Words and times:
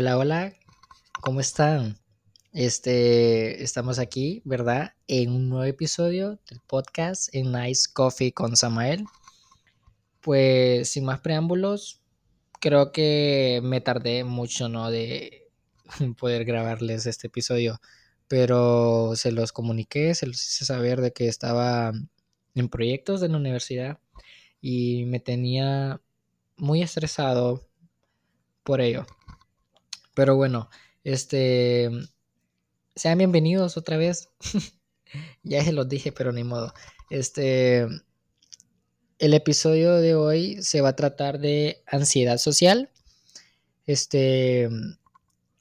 Hola, 0.00 0.16
hola, 0.16 0.52
¿cómo 1.22 1.40
están? 1.40 1.98
Este, 2.52 3.64
estamos 3.64 3.98
aquí, 3.98 4.42
¿verdad? 4.44 4.92
En 5.08 5.32
un 5.32 5.48
nuevo 5.48 5.64
episodio 5.64 6.38
del 6.48 6.60
podcast 6.68 7.34
en 7.34 7.50
Nice 7.50 7.88
Coffee 7.92 8.30
con 8.30 8.56
Samael. 8.56 9.04
Pues 10.20 10.90
sin 10.90 11.04
más 11.04 11.18
preámbulos, 11.18 12.00
creo 12.60 12.92
que 12.92 13.58
me 13.64 13.80
tardé 13.80 14.22
mucho, 14.22 14.68
¿no? 14.68 14.88
De 14.92 15.48
poder 16.16 16.44
grabarles 16.44 17.06
este 17.06 17.26
episodio, 17.26 17.80
pero 18.28 19.16
se 19.16 19.32
los 19.32 19.50
comuniqué, 19.50 20.14
se 20.14 20.28
los 20.28 20.36
hice 20.36 20.64
saber 20.64 21.00
de 21.00 21.12
que 21.12 21.26
estaba 21.26 21.92
en 22.54 22.68
proyectos 22.68 23.20
de 23.20 23.30
la 23.30 23.36
universidad 23.36 23.98
y 24.60 25.06
me 25.06 25.18
tenía 25.18 26.00
muy 26.56 26.82
estresado 26.82 27.68
por 28.62 28.80
ello. 28.80 29.04
Pero 30.18 30.34
bueno, 30.34 30.68
este, 31.04 31.88
sean 32.96 33.18
bienvenidos 33.18 33.76
otra 33.76 33.96
vez. 33.96 34.30
ya 35.44 35.62
se 35.62 35.72
los 35.72 35.88
dije, 35.88 36.10
pero 36.10 36.32
ni 36.32 36.42
modo. 36.42 36.74
Este, 37.08 37.86
el 39.20 39.32
episodio 39.32 39.94
de 39.94 40.16
hoy 40.16 40.60
se 40.60 40.80
va 40.80 40.88
a 40.88 40.96
tratar 40.96 41.38
de 41.38 41.84
ansiedad 41.86 42.38
social. 42.38 42.90
Este, 43.86 44.68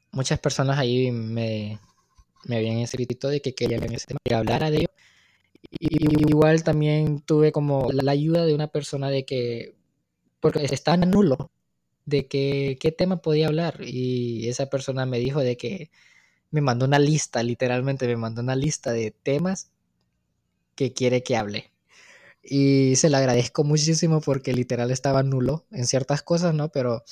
muchas 0.09 0.39
personas 0.39 0.79
ahí 0.79 1.11
me, 1.11 1.79
me 2.45 2.57
habían 2.57 2.79
escrito 2.79 3.29
de 3.29 3.43
que 3.43 3.53
querían 3.53 3.81
que 4.23 4.33
hablara 4.33 4.71
de 4.71 4.77
ello. 4.77 4.91
Y 5.69 6.31
igual 6.31 6.63
también 6.63 7.21
tuve 7.21 7.51
como 7.51 7.91
la 7.91 8.11
ayuda 8.11 8.43
de 8.43 8.55
una 8.55 8.69
persona 8.69 9.11
de 9.11 9.23
que, 9.23 9.75
porque 10.39 10.65
está 10.65 10.97
nulo, 10.97 11.51
de 12.07 12.27
que 12.27 12.77
qué 12.79 12.91
tema 12.91 13.17
podía 13.21 13.47
hablar. 13.47 13.81
Y 13.81 14.49
esa 14.49 14.67
persona 14.67 15.05
me 15.05 15.19
dijo 15.19 15.41
de 15.41 15.57
que 15.57 15.91
me 16.51 16.61
mandó 16.61 16.85
una 16.85 16.99
lista, 16.99 17.43
literalmente 17.43 18.07
me 18.07 18.17
mandó 18.17 18.41
una 18.41 18.55
lista 18.55 18.93
de 18.93 19.11
temas 19.11 19.69
que 20.75 20.93
quiere 20.93 21.23
que 21.23 21.37
hable. 21.37 21.71
Y 22.41 22.95
se 22.95 23.09
le 23.09 23.17
agradezco 23.17 23.63
muchísimo 23.65 24.21
porque 24.21 24.53
literal 24.53 24.91
estaba 24.91 25.23
nulo 25.23 25.65
en 25.71 25.85
ciertas 25.85 26.23
cosas, 26.23 26.53
¿no? 26.55 26.69
Pero 26.71 27.03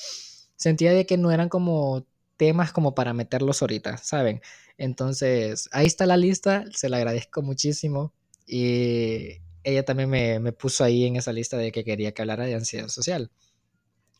sentía 0.56 0.94
de 0.94 1.06
que 1.06 1.18
no 1.18 1.32
eran 1.32 1.50
como 1.50 2.06
temas 2.38 2.72
como 2.72 2.96
para 2.96 3.14
meterlos 3.14 3.62
ahorita, 3.62 3.98
¿saben? 3.98 4.42
Entonces, 4.78 5.70
ahí 5.74 5.88
está 5.88 6.06
la 6.06 6.18
lista, 6.18 6.66
se 6.74 6.90
le 6.90 6.98
agradezco 6.98 7.42
muchísimo. 7.42 8.14
Y 8.48 9.42
ella 9.64 9.84
también 9.84 10.10
me, 10.10 10.40
me 10.40 10.54
puso 10.54 10.84
ahí 10.86 11.06
en 11.06 11.18
esa 11.18 11.34
lista 11.34 11.58
de 11.58 11.72
que 11.74 11.84
quería 11.84 12.14
que 12.14 12.22
hablara 12.22 12.46
de 12.46 12.56
ansiedad 12.56 12.88
social. 12.88 13.32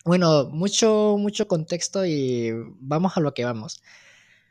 Bueno, 0.06 0.50
mucho, 0.52 1.18
mucho 1.18 1.48
contexto 1.48 2.06
y 2.06 2.52
vamos 2.80 3.18
a 3.18 3.22
lo 3.22 3.34
que 3.34 3.44
vamos. 3.44 3.82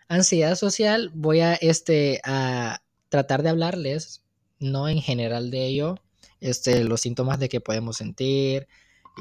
Ansiedad 0.09 0.57
social, 0.57 1.13
voy 1.15 1.41
a, 1.41 1.55
este, 1.55 2.21
a 2.25 2.83
tratar 3.09 3.43
de 3.45 3.51
hablarles, 3.51 4.25
no 4.59 4.89
en 4.89 5.01
general 5.01 5.53
de 5.53 5.67
ello, 5.67 5.97
este, 6.41 6.83
los 6.85 7.03
síntomas 7.03 7.39
de 7.39 7.49
que 7.49 7.61
podemos 7.61 7.99
sentir 7.99 8.67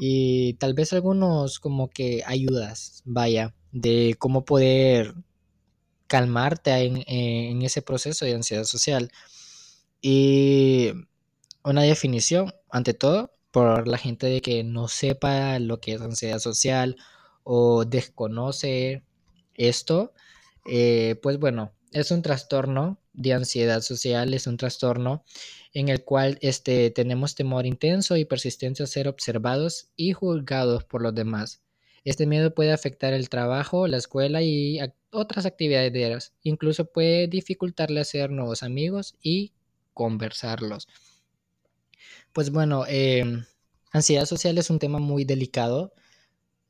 y 0.00 0.54
tal 0.54 0.74
vez 0.74 0.92
algunos 0.92 1.60
como 1.60 1.88
que 1.88 2.24
ayudas, 2.26 3.02
vaya, 3.04 3.54
de 3.72 4.16
cómo 4.18 4.44
poder 4.44 5.14
calmarte 6.08 6.72
en, 6.72 7.04
en 7.06 7.62
ese 7.62 7.82
proceso 7.82 8.24
de 8.24 8.34
ansiedad 8.34 8.64
social. 8.64 9.10
Y 10.02 10.92
una 11.64 11.82
definición, 11.82 12.54
ante 12.70 12.94
todo, 12.94 13.33
por 13.54 13.86
la 13.86 13.98
gente 13.98 14.26
de 14.26 14.40
que 14.40 14.64
no 14.64 14.88
sepa 14.88 15.60
lo 15.60 15.80
que 15.80 15.92
es 15.92 16.00
ansiedad 16.00 16.40
social 16.40 16.96
o 17.44 17.84
desconoce 17.84 19.04
esto, 19.54 20.12
eh, 20.66 21.14
pues 21.22 21.38
bueno, 21.38 21.72
es 21.92 22.10
un 22.10 22.22
trastorno 22.22 23.00
de 23.12 23.32
ansiedad 23.32 23.80
social, 23.82 24.34
es 24.34 24.48
un 24.48 24.56
trastorno 24.56 25.24
en 25.72 25.88
el 25.88 26.02
cual 26.02 26.36
este, 26.40 26.90
tenemos 26.90 27.36
temor 27.36 27.64
intenso 27.64 28.16
y 28.16 28.24
persistente 28.24 28.82
a 28.82 28.88
ser 28.88 29.06
observados 29.06 29.88
y 29.94 30.14
juzgados 30.14 30.82
por 30.82 31.00
los 31.00 31.14
demás. 31.14 31.62
Este 32.02 32.26
miedo 32.26 32.54
puede 32.56 32.72
afectar 32.72 33.12
el 33.12 33.28
trabajo, 33.28 33.86
la 33.86 33.98
escuela 33.98 34.42
y 34.42 34.80
otras 35.12 35.46
actividades 35.46 35.92
diarias. 35.92 36.34
Incluso 36.42 36.86
puede 36.86 37.28
dificultarle 37.28 38.00
hacer 38.00 38.30
nuevos 38.30 38.64
amigos 38.64 39.14
y 39.22 39.52
conversarlos. 39.92 40.88
Pues 42.34 42.50
bueno, 42.50 42.84
em, 42.88 43.44
ansiedad 43.94 44.26
social 44.26 44.58
es 44.58 44.70
un 44.70 44.80
tema 44.80 44.98
muy 44.98 45.24
delicado 45.24 45.94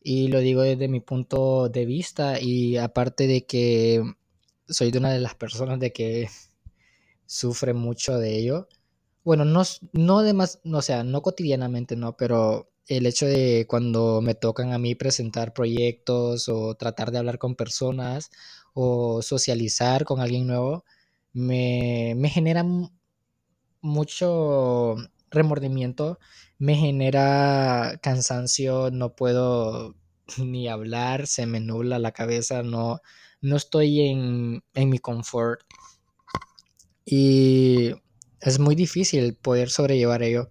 y 0.03 0.29
lo 0.29 0.41
digo 0.41 0.63
desde 0.63 0.89
mi 0.89 1.01
punto 1.01 1.71
de 1.71 1.87
vista 1.87 2.39
y 2.41 2.77
aparte 2.77 3.27
de 3.27 3.47
que 3.47 4.03
soy 4.69 4.91
de 4.91 4.99
una 4.99 5.11
de 5.11 5.21
las 5.21 5.35
personas 5.35 5.81
de 5.81 5.93
que 5.93 6.29
sufre 7.27 7.73
mucho 7.73 8.19
de 8.19 8.37
ello. 8.39 8.69
Bueno, 9.25 9.47
no, 9.47 9.63
no 9.93 10.23
de 10.23 10.35
más, 10.35 10.61
o 10.65 10.83
sea, 10.83 11.03
no 11.03 11.23
cotidianamente, 11.23 11.97
no, 11.97 12.15
pero 12.17 12.71
el 12.89 13.07
hecho 13.07 13.25
de 13.25 13.67
cuando 13.67 14.21
me 14.21 14.35
tocan 14.35 14.75
a 14.75 14.79
mí 14.79 14.95
presentar 14.95 15.55
proyectos 15.55 16.51
o 16.51 16.75
tratar 16.75 17.11
de 17.11 17.19
hablar 17.19 17.39
con 17.39 17.55
personas 17.57 18.31
o 18.75 19.23
socializar 19.23 20.05
con 20.05 20.21
alguien 20.21 20.47
nuevo, 20.47 20.85
me, 21.33 22.15
me 22.17 22.29
genera 22.29 22.65
mucho 23.81 24.97
remordimiento, 25.31 26.19
me 26.59 26.77
genera 26.77 27.99
cansancio, 28.03 28.91
no 28.91 29.15
puedo 29.15 29.95
ni 30.39 30.69
hablar, 30.69 31.27
se 31.27 31.47
me 31.47 31.61
nubla 31.61 31.99
la 31.99 32.13
cabeza, 32.13 32.63
no, 32.63 33.01
no 33.41 33.57
estoy 33.57 34.01
en, 34.01 34.63
en 34.75 34.89
mi 34.89 34.99
confort. 34.99 35.61
Y 37.05 37.93
es 38.41 38.59
muy 38.59 38.75
difícil 38.75 39.35
poder 39.35 39.71
sobrellevar 39.71 40.23
ello. 40.23 40.51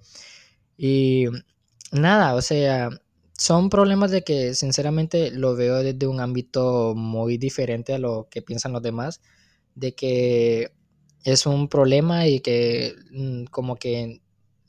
Y 0.78 1.26
nada, 1.92 2.36
o 2.36 2.42
sea, 2.42 2.90
son 3.38 3.70
problemas 3.70 4.12
de 4.12 4.24
que 4.24 4.56
sinceramente 4.56 5.32
lo 5.32 5.56
veo 5.56 5.84
desde 5.84 6.08
un 6.08 6.20
ámbito 6.20 6.94
muy 6.96 7.38
diferente 7.38 7.94
a 7.94 8.00
lo 8.00 8.28
que 8.30 8.42
piensan 8.42 8.74
los 8.74 8.82
demás, 8.82 9.22
de 9.76 9.96
que 9.96 10.72
es 11.24 11.46
un 11.46 11.70
problema 11.70 12.28
y 12.28 12.42
que 12.42 12.96
mm, 13.12 13.46
como 13.46 13.76
que 13.76 14.22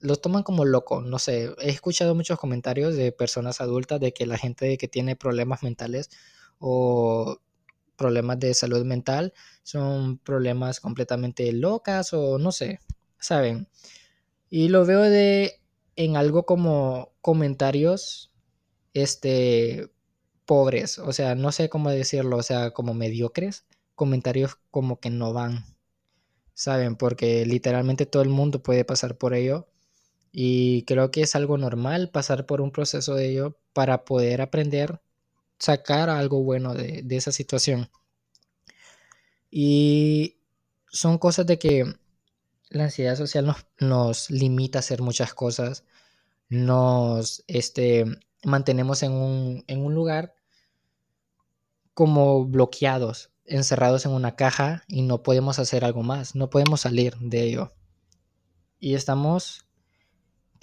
lo 0.05 0.17
toman 0.17 0.43
como 0.43 0.67
loco, 0.67 1.01
no 1.01 1.19
sé, 1.19 1.55
he 1.61 1.71
escuchado 1.71 2.15
muchos 2.15 2.39
comentarios 2.39 2.95
de 2.95 3.11
personas 3.11 3.63
adultas 3.63 4.01
de 4.01 4.13
que 4.13 4.27
la 4.27 4.37
gente 4.37 4.77
que 4.77 4.87
tiene 4.87 5.17
problemas 5.17 5.63
mentales 5.63 6.11
o 6.59 7.39
problemas 7.97 8.39
de 8.39 8.53
salud 8.53 8.85
mental 8.85 9.33
son 9.63 10.19
problemas 10.19 10.81
completamente 10.81 11.51
locas 11.53 12.13
o 12.13 12.39
no 12.39 12.53
sé, 12.53 12.81
¿saben? 13.19 13.67
Y 14.51 14.69
lo 14.69 14.85
veo 14.85 15.01
de 15.01 15.63
en 15.97 16.19
algo 16.19 16.45
como 16.45 17.15
comentarios 17.23 18.31
este 18.93 19.91
pobres, 20.45 20.99
o 20.99 21.15
sea, 21.15 21.35
no 21.35 21.51
sé 21.51 21.71
cómo 21.71 21.91
decirlo, 21.91 22.37
o 22.37 22.43
sea, 22.43 22.73
como 22.73 22.93
mediocres, 22.93 23.65
comentarios 23.95 24.59
como 24.71 25.01
que 25.01 25.09
no 25.09 25.33
van, 25.33 25.65
¿saben? 26.53 26.97
Porque 26.97 27.47
literalmente 27.47 28.05
todo 28.05 28.23
el 28.23 28.29
mundo 28.29 28.63
puede 28.63 28.85
pasar 28.85 29.17
por 29.17 29.33
ello 29.35 29.69
y 30.37 30.83
creo 30.83 31.13
que 31.13 31.23
es 31.23 31.37
algo 31.37 31.57
normal 31.59 32.11
pasar 32.11 32.45
por 32.45 32.61
un 32.61 32.73
proceso 32.73 33.15
de 33.15 33.31
ello 33.31 33.57
para 33.73 34.05
poder 34.05 34.41
aprender, 34.41 35.01
sacar 35.59 36.11
algo 36.11 36.43
bueno 36.43 36.75
de, 36.75 37.05
esa 37.11 37.31
situación. 37.31 37.89
Y 39.49 40.39
son 40.89 41.19
cosas 41.19 41.47
de 41.47 41.61
que 41.61 41.85
la 42.69 42.85
ansiedad 42.85 43.15
social 43.15 43.47
nos, 43.47 43.65
nos, 43.79 44.29
limita 44.29 44.79
a 44.79 44.81
hacer 44.81 45.03
muchas 45.03 45.35
cosas, 45.35 45.85
nos 46.49 47.45
este, 47.47 48.05
mantenemos 48.43 49.05
en 49.05 49.13
un, 49.13 49.65
en 49.69 49.87
un 49.87 49.95
lugar 49.95 50.35
como 51.95 52.45
bloqueados, 52.45 53.31
encerrados 53.45 54.05
en 54.05 54.11
una 54.11 54.35
caja 54.35 54.83
y 54.89 55.03
no 55.03 55.23
podemos 55.23 55.61
hacer 55.61 55.85
algo 55.85 56.03
más, 56.03 56.35
no 56.35 56.51
podemos 56.51 56.81
salir 56.81 57.17
de 57.19 57.45
ello. 57.45 57.73
Y 58.81 58.97
estamos 58.97 59.64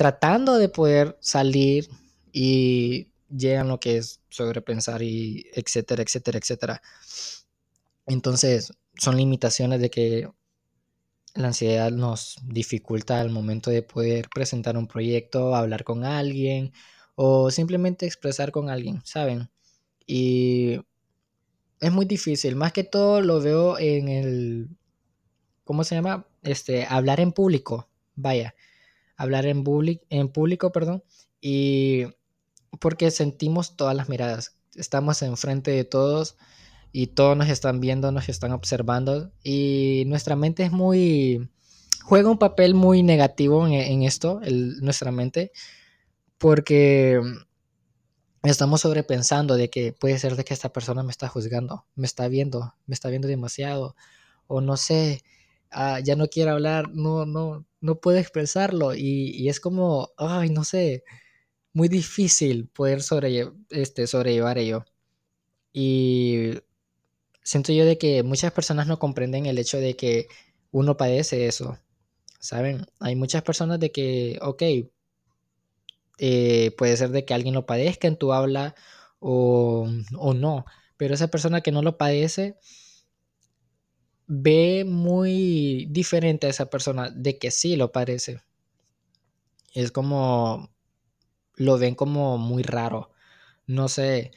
tratando 0.02 0.58
de 0.58 0.68
poder 0.68 1.16
salir 1.20 1.88
y 2.34 3.12
llegan 3.30 3.68
lo 3.68 3.80
que 3.80 3.98
es 3.98 4.20
sobrepensar 4.30 5.04
y 5.04 5.46
etcétera, 5.54 6.02
etcétera, 6.02 6.40
etcétera. 6.40 6.82
Entonces, 8.08 8.74
son 8.96 9.16
limitaciones 9.16 9.80
de 9.80 9.92
que 9.92 10.28
la 11.36 11.50
ansiedad 11.50 11.92
nos 11.92 12.38
dificulta 12.44 13.22
al 13.22 13.30
momento 13.30 13.70
de 13.70 13.84
poder 13.84 14.28
presentar 14.34 14.76
un 14.76 14.88
proyecto, 14.88 15.54
hablar 15.54 15.84
con 15.84 16.04
alguien 16.04 16.74
o 17.14 17.52
simplemente 17.52 18.08
expresar 18.08 18.52
con 18.52 18.72
alguien, 18.72 19.04
¿saben? 19.06 19.52
Y 20.08 20.80
es 21.80 21.92
muy 21.92 22.08
difícil. 22.08 22.56
Más 22.56 22.74
que 22.74 22.84
todo 22.84 23.22
lo 23.22 23.40
veo 23.40 23.78
en 23.78 24.10
el, 24.10 24.70
¿cómo 25.64 25.84
se 25.84 25.94
llama? 25.94 26.26
Este, 26.42 26.88
hablar 26.90 27.20
en 27.20 27.34
público. 27.34 27.88
Vaya, 28.16 28.56
hablar 29.22 29.46
en, 29.46 29.64
en 30.10 30.30
público, 30.30 30.72
perdón. 30.72 31.04
Y 31.40 32.06
porque 32.80 33.12
sentimos 33.12 33.76
todas 33.76 33.96
las 33.96 34.10
miradas. 34.10 34.56
Estamos 34.76 35.22
enfrente 35.22 35.72
de 35.72 35.84
todos. 35.84 36.38
y 36.94 37.08
todos 37.08 37.38
nos 37.38 37.50
están 37.50 37.80
viendo, 37.80 38.12
nos 38.12 38.30
están 38.30 38.52
observando 38.52 39.32
y 39.44 40.04
nuestra 40.08 40.36
mente 40.36 40.64
es 40.64 40.72
muy... 40.72 41.50
juega 42.04 42.30
un 42.30 42.38
papel 42.38 42.74
muy 42.76 43.02
negativo 43.04 43.66
en, 43.68 44.04
esto, 44.04 44.42
nuestra 44.82 45.12
mente, 45.12 45.52
porque 46.38 47.22
estamos 48.44 48.82
sobrepensando 48.82 49.56
de 49.56 49.70
que 49.70 49.94
puede 49.94 50.18
ser 50.20 50.36
de 50.36 50.44
que 50.44 50.54
esta 50.54 50.74
persona 50.74 51.04
me 51.04 51.12
está 51.12 51.28
juzgando, 51.28 51.86
me 51.96 52.08
está 52.08 52.28
viendo, 52.28 52.74
me 52.88 52.94
está 52.94 53.10
viendo 53.10 53.28
demasiado, 53.28 53.96
o 54.48 54.62
no 54.62 54.76
sé, 54.78 55.24
ah, 55.72 56.00
ya 56.00 56.16
no 56.16 56.28
quiere 56.28 56.52
hablar, 56.52 56.90
no, 56.94 57.26
no, 57.26 57.66
no 57.82 57.96
puede 58.00 58.20
expresarlo 58.20 58.96
y, 58.96 59.32
y, 59.36 59.50
es 59.50 59.60
como, 59.60 60.12
ay, 60.18 60.50
no 60.50 60.64
sé, 60.64 61.04
muy 61.74 61.88
difícil 61.90 62.68
poder 62.70 63.02
sobrelle 63.04 63.52
este, 63.70 64.08
sobrellevar 64.08 64.58
ello. 64.58 64.86
Y 65.74 66.54
siento 67.44 67.74
yo 67.74 67.86
de 67.86 67.98
que 67.98 68.24
muchas 68.24 68.52
personas 68.54 68.88
no 68.88 69.00
comprenden 69.00 69.46
el 69.46 69.58
hecho 69.58 69.78
de 69.80 69.96
que 69.96 70.28
uno 70.72 70.98
padece 70.98 71.48
eso, 71.48 71.80
¿saben? 72.40 72.86
Hay 73.00 73.16
muchas 73.16 73.44
personas 73.44 73.80
de 73.80 73.92
que, 73.92 74.40
ok, 74.42 74.64
eh, 76.20 76.72
puede 76.78 76.98
ser 76.98 77.10
de 77.10 77.26
que 77.26 77.34
alguien 77.34 77.56
lo 77.56 77.66
padezca 77.66 78.08
en 78.08 78.18
tu 78.18 78.34
habla 78.34 78.76
o, 79.20 79.88
o 80.18 80.34
no, 80.34 80.66
pero 80.98 81.16
esa 81.16 81.30
persona 81.30 81.62
que 81.62 81.72
no 81.72 81.82
lo 81.82 81.98
padece 81.98 82.58
ve 84.34 84.86
muy 84.86 85.88
diferente 85.90 86.48
a 86.48 86.52
esa 86.52 86.70
persona 86.70 87.10
de 87.10 87.38
que 87.38 87.52
sí 87.52 87.76
lo 87.76 87.92
padece. 87.92 88.42
Es 89.74 89.92
como, 89.92 90.70
lo 91.56 91.78
ven 91.78 91.96
como 91.96 92.38
muy 92.38 92.64
raro. 92.64 93.12
No 93.68 93.90
sé, 93.90 94.32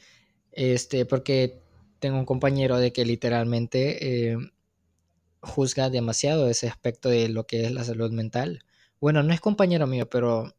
este, 0.51 1.05
porque 1.05 1.61
tengo 1.99 2.19
un 2.19 2.25
compañero 2.25 2.77
de 2.77 2.91
que 2.93 3.05
literalmente 3.05 4.31
eh, 4.31 4.37
juzga 5.41 5.89
demasiado 5.89 6.49
ese 6.49 6.67
aspecto 6.67 7.09
de 7.09 7.29
lo 7.29 7.47
que 7.47 7.65
es 7.65 7.71
la 7.71 7.85
salud 7.85 8.11
mental. 8.11 8.65
Bueno, 8.99 9.23
no 9.23 9.33
es 9.33 9.41
compañero 9.41 9.87
mío, 9.87 10.09
pero 10.09 10.55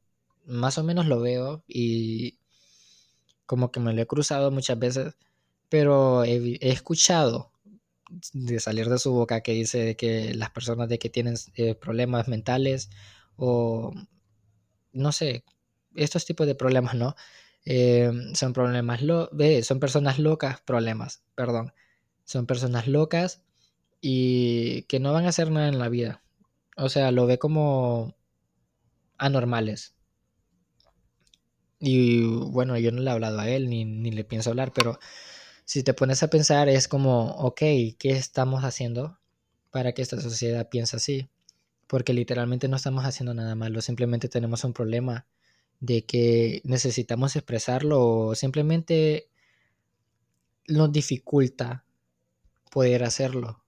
más 0.47 0.79
o 0.79 0.85
menos 0.85 1.06
lo 1.06 1.21
veo 1.21 1.62
y 1.69 2.38
como 3.47 3.71
que 3.71 3.81
me 3.81 3.93
lo 3.93 4.03
he 4.03 4.06
cruzado 4.06 4.50
muchas 4.50 4.79
veces, 4.79 5.15
pero 5.69 6.25
he, 6.25 6.59
escuchado 6.62 7.53
de 8.32 8.61
salir 8.61 8.88
de 8.88 8.99
su 8.99 9.12
boca 9.12 9.41
que 9.43 9.53
dice 9.53 9.97
que 9.97 10.35
las 10.35 10.50
personas 10.50 10.88
de 10.88 10.99
que 10.99 11.11
tienen 11.11 11.37
eh, 11.55 11.75
problemas 11.75 12.29
mentales 12.29 12.91
o 13.37 13.93
no 14.93 15.12
sé, 15.12 15.44
estos 15.94 16.25
tipos 16.25 16.47
de 16.47 16.55
problemas, 16.55 16.94
¿no? 16.94 17.14
Eh, 17.64 18.11
son 18.35 18.53
problemas, 18.53 19.03
lo 19.03 19.31
son 19.62 19.81
personas 19.81 20.19
locas, 20.19 20.61
problemas, 20.62 21.23
perdón. 21.35 21.73
Son 22.25 22.47
personas 22.47 22.87
locas 22.88 23.43
y 24.00 24.82
que 24.85 25.00
no 25.00 25.12
van 25.12 25.26
a 25.26 25.31
hacer 25.31 25.50
nada 25.50 25.69
en 25.69 25.79
la 25.79 25.88
vida. 25.88 26.23
O 26.76 26.88
sea, 26.88 27.11
lo 27.11 27.26
ve 27.26 27.38
como 27.38 28.17
anormales. 29.19 29.94
Y 31.79 32.25
bueno, 32.25 32.79
yo 32.79 32.91
no 32.93 33.02
le 33.02 33.11
he 33.11 33.12
hablado 33.12 33.41
a 33.41 33.49
él 33.49 33.69
ni, 33.69 33.85
ni 33.85 34.11
le 34.11 34.25
pienso 34.25 34.50
hablar, 34.50 34.73
pero 34.73 34.99
si 35.67 35.83
te 35.83 35.95
pones 35.95 36.23
a 36.23 36.31
pensar 36.31 36.69
es 36.69 36.87
como, 36.89 37.33
ok, 37.33 37.59
¿qué 37.99 38.11
estamos 38.11 38.63
haciendo 38.65 39.19
para 39.73 39.93
que 39.93 40.01
esta 40.01 40.21
sociedad 40.21 40.69
piense 40.71 40.97
así? 40.97 41.29
Porque 41.89 42.15
literalmente 42.15 42.69
no 42.69 42.77
estamos 42.77 43.05
haciendo 43.05 43.35
nada 43.35 43.55
malo, 43.57 43.83
simplemente 43.83 44.29
tenemos 44.29 44.63
un 44.65 44.73
problema 44.73 45.27
de 45.81 46.07
que 46.07 46.63
necesitamos 46.65 47.35
expresarlo 47.35 48.01
o 48.01 48.35
simplemente 48.37 49.29
nos 50.69 50.93
dificulta 50.93 51.85
poder 52.71 53.03
hacerlo. 53.03 53.65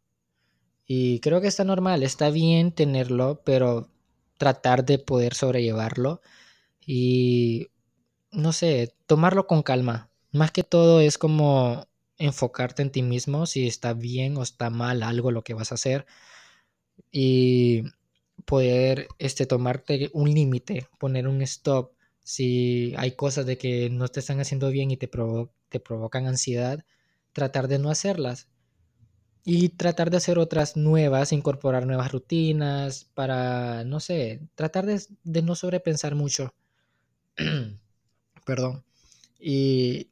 Y 0.87 1.19
creo 1.19 1.41
que 1.41 1.49
está 1.49 1.65
normal, 1.65 2.05
está 2.05 2.31
bien 2.31 2.73
tenerlo, 2.73 3.43
pero 3.45 3.91
tratar 4.39 4.85
de 4.85 5.01
poder 5.01 5.35
sobrellevarlo 5.35 6.23
y, 6.87 7.69
no 8.31 8.53
sé, 8.53 8.95
tomarlo 9.07 9.49
con 9.49 9.63
calma. 9.63 10.11
Más 10.33 10.51
que 10.53 10.63
todo 10.63 11.01
es 11.01 11.19
como 11.19 11.87
enfocarte 12.19 12.83
en 12.83 12.91
ti 12.91 13.03
mismo, 13.03 13.47
si 13.47 13.67
está 13.67 13.95
bien 13.95 14.37
o 14.37 14.43
está 14.43 14.71
mal 14.71 15.03
algo 15.03 15.31
lo 15.31 15.43
que 15.45 15.55
vas 15.55 15.73
a 15.73 15.77
hacer 15.77 16.07
y 17.13 17.85
poder 18.45 19.09
este, 19.19 19.47
tomarte 19.47 20.11
un 20.13 20.33
límite, 20.33 20.89
poner 20.99 21.29
un 21.29 21.43
stop 21.43 21.93
si 22.29 22.95
hay 22.99 23.13
cosas 23.13 23.47
de 23.47 23.57
que 23.57 23.89
no 23.91 24.09
te 24.09 24.21
están 24.21 24.39
haciendo 24.41 24.71
bien 24.71 24.91
y 24.91 24.99
te, 24.99 25.09
te 25.71 25.81
provocan 25.81 26.27
ansiedad, 26.27 26.85
tratar 27.33 27.69
de 27.69 27.79
no 27.79 27.91
hacerlas. 27.91 28.49
Y 29.45 29.71
tratar 29.71 30.11
de 30.11 30.19
hacer 30.19 30.39
otras 30.39 30.77
nuevas, 30.77 31.33
incorporar 31.33 31.87
nuevas 31.87 32.13
rutinas 32.13 33.05
para, 33.15 33.83
no 33.85 33.99
sé, 33.99 34.43
tratar 34.57 34.85
de, 34.85 35.01
de 35.25 35.43
no 35.43 35.55
sobrepensar 35.55 36.15
mucho. 36.15 36.53
Perdón. 38.45 38.85
Y 39.41 40.11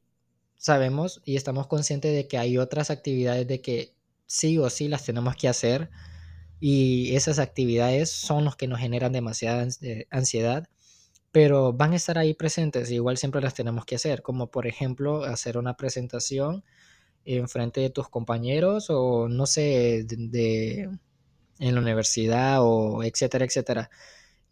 sabemos 0.66 1.22
y 1.24 1.36
estamos 1.36 1.68
conscientes 1.68 2.12
de 2.12 2.26
que 2.26 2.38
hay 2.38 2.58
otras 2.58 2.90
actividades 2.90 3.46
de 3.46 3.60
que 3.60 3.94
sí 4.26 4.58
o 4.58 4.68
sí 4.68 4.88
las 4.88 5.04
tenemos 5.04 5.36
que 5.36 5.48
hacer 5.48 5.90
y 6.58 7.14
esas 7.14 7.38
actividades 7.38 8.10
son 8.10 8.44
los 8.44 8.56
que 8.56 8.66
nos 8.66 8.80
generan 8.80 9.12
demasiada 9.12 9.68
ansiedad 10.10 10.68
pero 11.30 11.72
van 11.72 11.92
a 11.92 11.96
estar 11.96 12.18
ahí 12.18 12.34
presentes, 12.34 12.90
igual 12.90 13.16
siempre 13.18 13.42
las 13.42 13.54
tenemos 13.54 13.84
que 13.84 13.94
hacer, 13.96 14.22
como 14.22 14.50
por 14.50 14.66
ejemplo 14.66 15.22
hacer 15.24 15.58
una 15.58 15.76
presentación 15.76 16.64
en 17.26 17.48
frente 17.48 17.82
de 17.82 17.90
tus 17.90 18.08
compañeros 18.08 18.86
o 18.88 19.28
no 19.28 19.46
sé, 19.46 20.04
de, 20.06 20.90
en 21.58 21.74
la 21.74 21.80
universidad 21.80 22.58
o 22.62 23.04
etcétera, 23.04 23.44
etcétera. 23.44 23.90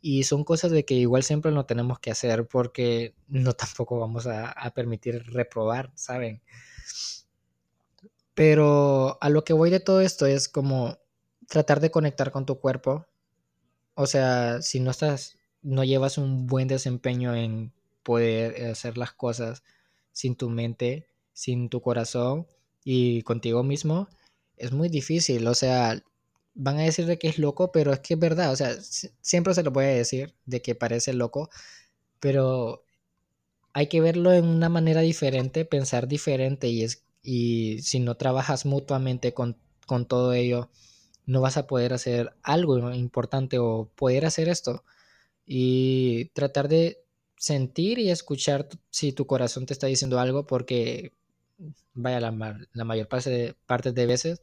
Y 0.06 0.24
son 0.24 0.44
cosas 0.44 0.70
de 0.70 0.84
que 0.84 0.92
igual 0.92 1.22
siempre 1.22 1.50
lo 1.50 1.64
tenemos 1.64 1.98
que 1.98 2.10
hacer 2.10 2.46
porque 2.46 3.14
no 3.28 3.54
tampoco 3.54 3.98
vamos 3.98 4.26
a, 4.26 4.50
a 4.50 4.74
permitir 4.74 5.24
reprobar, 5.32 5.90
¿saben? 5.94 6.42
Pero 8.34 9.16
a 9.22 9.30
lo 9.30 9.44
que 9.44 9.54
voy 9.54 9.70
de 9.70 9.80
todo 9.80 10.02
esto 10.02 10.26
es 10.26 10.50
como 10.50 10.98
tratar 11.48 11.80
de 11.80 11.90
conectar 11.90 12.32
con 12.32 12.44
tu 12.44 12.60
cuerpo. 12.60 13.06
O 13.94 14.06
sea, 14.06 14.60
si 14.60 14.78
no 14.78 14.90
estás 14.90 15.38
no 15.62 15.84
llevas 15.84 16.18
un 16.18 16.46
buen 16.46 16.68
desempeño 16.68 17.34
en 17.34 17.72
poder 18.02 18.66
hacer 18.66 18.98
las 18.98 19.14
cosas 19.14 19.62
sin 20.12 20.36
tu 20.36 20.50
mente, 20.50 21.08
sin 21.32 21.70
tu 21.70 21.80
corazón 21.80 22.46
y 22.84 23.22
contigo 23.22 23.62
mismo, 23.62 24.08
es 24.58 24.72
muy 24.72 24.90
difícil. 24.90 25.46
O 25.48 25.54
sea, 25.54 26.02
van 26.54 26.78
a 26.78 26.82
decir 26.82 27.06
de 27.06 27.18
que 27.18 27.28
es 27.28 27.38
loco, 27.38 27.72
pero 27.72 27.92
es 27.92 28.00
que 28.00 28.14
es 28.14 28.20
verdad. 28.20 28.52
O 28.52 28.56
sea, 28.56 28.74
siempre 29.20 29.54
se 29.54 29.62
lo 29.62 29.70
voy 29.72 29.84
a 29.86 29.88
decir 29.88 30.34
de 30.46 30.62
que 30.62 30.74
parece 30.74 31.12
loco, 31.12 31.50
pero 32.20 32.84
hay 33.72 33.88
que 33.88 34.00
verlo 34.00 34.32
en 34.32 34.46
una 34.46 34.68
manera 34.68 35.00
diferente, 35.02 35.64
pensar 35.64 36.08
diferente 36.08 36.68
y, 36.68 36.84
es, 36.84 37.04
y 37.22 37.80
si 37.82 38.00
no 38.00 38.16
trabajas 38.16 38.66
mutuamente 38.66 39.34
con, 39.34 39.58
con 39.86 40.06
todo 40.06 40.32
ello, 40.32 40.70
no 41.26 41.40
vas 41.40 41.56
a 41.56 41.66
poder 41.66 41.92
hacer 41.94 42.34
algo 42.42 42.92
importante 42.92 43.58
o 43.58 43.90
poder 43.96 44.26
hacer 44.26 44.48
esto 44.48 44.84
y 45.46 46.26
tratar 46.34 46.68
de 46.68 47.04
sentir 47.36 47.98
y 47.98 48.10
escuchar 48.10 48.68
si 48.90 49.12
tu 49.12 49.26
corazón 49.26 49.66
te 49.66 49.74
está 49.74 49.86
diciendo 49.86 50.18
algo 50.20 50.46
porque 50.46 51.12
vaya 51.94 52.20
la, 52.20 52.32
mayor 52.32 53.08
parte 53.08 53.30
de, 53.30 53.54
partes 53.66 53.94
de 53.94 54.06
veces 54.06 54.40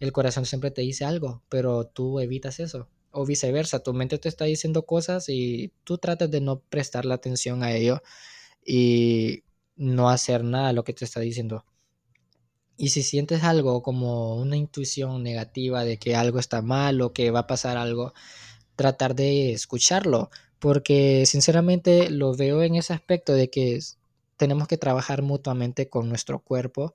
el 0.00 0.12
corazón 0.12 0.46
siempre 0.46 0.70
te 0.70 0.82
dice 0.82 1.04
algo 1.04 1.42
pero 1.48 1.86
tú 1.86 2.20
evitas 2.20 2.60
eso. 2.60 2.88
O 3.10 3.24
viceversa 3.26 3.82
tu 3.82 3.94
mente 3.94 4.18
te 4.18 4.28
está 4.28 4.44
diciendo 4.44 4.84
cosas 4.86 5.28
y 5.28 5.72
tú 5.84 5.98
tratas 5.98 6.30
de 6.30 6.40
no 6.40 6.60
prestar 6.60 7.04
la 7.04 7.14
atención 7.14 7.62
a 7.62 7.72
ello 7.72 8.02
y 8.64 9.44
no 9.76 10.10
hacer 10.10 10.44
nada 10.44 10.72
lo 10.72 10.84
que 10.84 10.92
te 10.92 11.04
está 11.04 11.20
diciendo. 11.20 11.64
Y 12.76 12.90
si 12.90 13.02
sientes 13.02 13.42
algo 13.42 13.82
como 13.82 14.36
una 14.36 14.56
intuición 14.56 15.22
negativa 15.22 15.84
de 15.84 15.98
que 15.98 16.14
algo 16.14 16.38
está 16.38 16.62
mal 16.62 17.00
o 17.00 17.12
que 17.12 17.30
va 17.30 17.40
a 17.40 17.46
pasar 17.46 17.76
algo 17.76 18.12
tratar 18.76 19.16
de 19.16 19.52
escucharlo, 19.52 20.30
porque 20.60 21.26
sinceramente 21.26 22.10
lo 22.10 22.36
veo 22.36 22.62
en 22.62 22.76
ese 22.76 22.92
aspecto 22.92 23.32
de 23.32 23.50
que 23.50 23.80
tenemos 24.36 24.68
que 24.68 24.78
trabajar 24.78 25.22
mutuamente 25.22 25.88
con 25.88 26.08
nuestro 26.08 26.38
cuerpo 26.40 26.94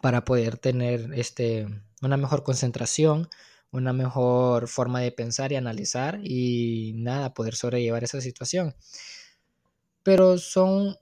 para 0.00 0.24
poder 0.24 0.58
tener 0.58 1.10
este, 1.14 1.66
una 2.02 2.16
mejor 2.16 2.42
concentración, 2.42 3.28
una 3.70 3.92
mejor 3.92 4.68
forma 4.68 5.00
de 5.00 5.12
pensar 5.12 5.52
y 5.52 5.56
analizar 5.56 6.20
y 6.22 6.92
nada, 6.96 7.34
poder 7.34 7.54
sobrellevar 7.54 8.04
esa 8.04 8.20
situación. 8.20 8.74
Pero 10.02 10.38
son 10.38 10.96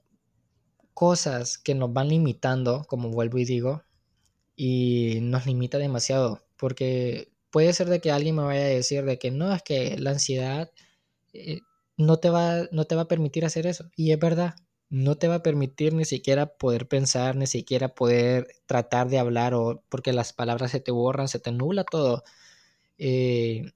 cosas 0.93 1.57
que 1.57 1.75
nos 1.75 1.93
van 1.93 2.09
limitando, 2.09 2.83
como 2.87 3.09
vuelvo 3.09 3.37
y 3.37 3.45
digo, 3.45 3.83
y 4.55 5.19
nos 5.21 5.45
limita 5.45 5.77
demasiado, 5.77 6.45
porque 6.57 7.31
puede 7.49 7.73
ser 7.73 7.87
de 7.87 8.01
que 8.01 8.11
alguien 8.11 8.35
me 8.35 8.43
vaya 8.43 8.61
a 8.61 8.65
decir 8.65 9.05
de 9.05 9.17
que 9.17 9.31
no, 9.31 9.53
es 9.53 9.63
que 9.63 9.97
la 9.97 10.11
ansiedad 10.11 10.71
eh, 11.33 11.61
no, 11.97 12.17
te 12.17 12.29
va, 12.29 12.67
no 12.71 12.85
te 12.85 12.95
va 12.95 13.03
a 13.03 13.07
permitir 13.07 13.45
hacer 13.45 13.65
eso. 13.67 13.89
Y 13.95 14.11
es 14.11 14.19
verdad, 14.19 14.55
no 14.89 15.17
te 15.17 15.27
va 15.27 15.35
a 15.35 15.43
permitir 15.43 15.93
ni 15.93 16.05
siquiera 16.05 16.47
poder 16.57 16.87
pensar, 16.87 17.35
ni 17.35 17.47
siquiera 17.47 17.89
poder 17.89 18.47
tratar 18.65 19.09
de 19.09 19.19
hablar, 19.19 19.53
o 19.53 19.83
porque 19.89 20.13
las 20.13 20.33
palabras 20.33 20.71
se 20.71 20.79
te 20.79 20.91
borran, 20.91 21.27
se 21.27 21.39
te 21.39 21.51
nubla 21.51 21.83
todo. 21.83 22.23
Eh, 22.97 23.71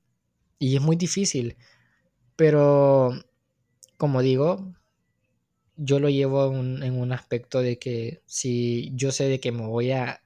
y 0.59 0.75
es 0.75 0.81
muy 0.81 0.95
difícil. 0.95 1.57
Pero, 2.35 3.11
como 3.97 4.21
digo, 4.21 4.73
yo 5.77 5.99
lo 5.99 6.09
llevo 6.09 6.53
en 6.55 6.99
un 6.99 7.11
aspecto 7.13 7.61
de 7.61 7.79
que 7.79 8.21
si 8.25 8.91
yo 8.95 9.11
sé 9.11 9.25
de 9.25 9.39
que 9.39 9.51
me 9.51 9.67
voy 9.67 9.91
a, 9.91 10.23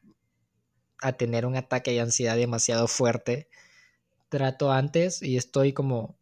a 1.02 1.14
tener 1.14 1.46
un 1.46 1.56
ataque 1.58 1.92
de 1.92 2.02
ansiedad 2.02 2.38
demasiado 2.38 2.88
fuerte, 2.88 3.50
trato 4.30 4.72
antes 4.72 5.22
y 5.22 5.38
estoy 5.38 5.74
como 5.74 6.18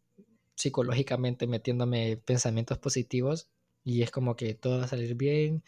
psicológicamente 0.56 1.48
metiéndome 1.48 2.18
pensamientos 2.18 2.78
positivos 2.78 3.50
y 3.86 4.02
es 4.02 4.12
como 4.12 4.36
que 4.36 4.54
todo 4.56 4.80
va 4.80 4.86
a 4.86 4.88
salir 4.90 5.16
bien, 5.16 5.64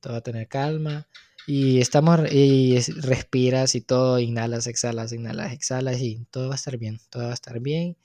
todo 0.00 0.14
va 0.14 0.18
a 0.18 0.22
tener 0.22 0.48
calma 0.48 1.08
y 1.46 1.80
estamos 1.80 2.20
y 2.30 2.78
respiras 3.00 3.74
y 3.74 3.80
todo, 3.80 4.18
inhalas, 4.18 4.66
exhalas, 4.66 5.12
inhalas, 5.12 5.52
exhalas 5.52 6.00
y 6.00 6.26
todo 6.30 6.48
va 6.48 6.54
a 6.54 6.56
estar 6.56 6.76
bien, 6.76 7.00
todo 7.08 7.24
va 7.24 7.30
a 7.30 7.34
estar 7.34 7.60
bien, 7.60 7.96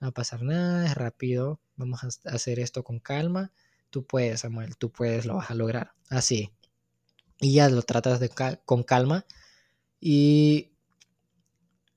no 0.00 0.06
va 0.06 0.08
a 0.08 0.14
pasar 0.14 0.42
nada, 0.42 0.86
es 0.86 0.94
rápido, 0.94 1.60
vamos 1.76 2.02
a 2.02 2.08
hacer 2.30 2.58
esto 2.58 2.82
con 2.82 2.98
calma, 2.98 3.52
tú 3.90 4.04
puedes, 4.04 4.40
Samuel, 4.40 4.76
tú 4.76 4.90
puedes, 4.90 5.26
lo 5.26 5.36
vas 5.36 5.50
a 5.50 5.54
lograr, 5.54 5.92
así. 6.08 6.50
Y 7.40 7.54
ya 7.54 7.68
lo 7.68 7.82
tratas 7.82 8.20
de 8.20 8.30
con 8.64 8.82
calma 8.82 9.24
y 10.00 10.72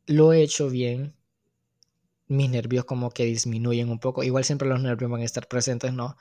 lo 0.05 0.33
he 0.33 0.41
hecho 0.41 0.69
bien. 0.69 1.15
Mis 2.27 2.49
nervios 2.49 2.85
como 2.85 3.11
que 3.11 3.25
disminuyen 3.25 3.89
un 3.89 3.99
poco. 3.99 4.23
Igual 4.23 4.45
siempre 4.45 4.67
los 4.67 4.81
nervios 4.81 5.11
van 5.11 5.21
a 5.21 5.25
estar 5.25 5.47
presentes, 5.47 5.93
¿no? 5.93 6.15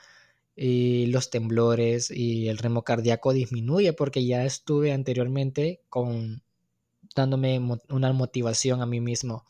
Y 0.54 1.06
los 1.06 1.30
temblores 1.30 2.10
y 2.10 2.48
el 2.48 2.58
remo 2.58 2.82
cardíaco 2.84 3.32
disminuye 3.32 3.92
porque 3.92 4.26
ya 4.26 4.44
estuve 4.44 4.92
anteriormente 4.92 5.80
con 5.88 6.42
dándome 7.14 7.60
una 7.88 8.12
motivación 8.12 8.82
a 8.82 8.86
mí 8.86 9.00
mismo. 9.00 9.44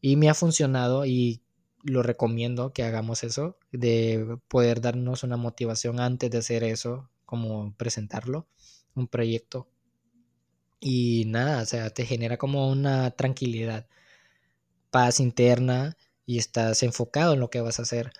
Y 0.00 0.16
me 0.16 0.28
ha 0.28 0.34
funcionado 0.34 1.06
y 1.06 1.42
lo 1.84 2.02
recomiendo 2.02 2.72
que 2.72 2.82
hagamos 2.84 3.24
eso, 3.24 3.56
de 3.72 4.38
poder 4.48 4.80
darnos 4.80 5.22
una 5.22 5.36
motivación 5.36 6.00
antes 6.00 6.30
de 6.30 6.38
hacer 6.38 6.64
eso, 6.64 7.08
como 7.24 7.74
presentarlo, 7.76 8.46
un 8.94 9.08
proyecto 9.08 9.68
y 10.84 11.24
nada, 11.28 11.62
o 11.62 11.64
sea, 11.66 11.90
te 11.90 12.04
genera 12.04 12.36
como 12.38 12.68
una 12.68 13.12
tranquilidad, 13.12 13.86
paz 14.90 15.20
interna 15.20 15.96
y 16.26 16.38
estás 16.38 16.82
enfocado 16.82 17.34
en 17.34 17.40
lo 17.40 17.50
que 17.50 17.60
vas 17.60 17.78
a 17.78 17.82
hacer. 17.82 18.12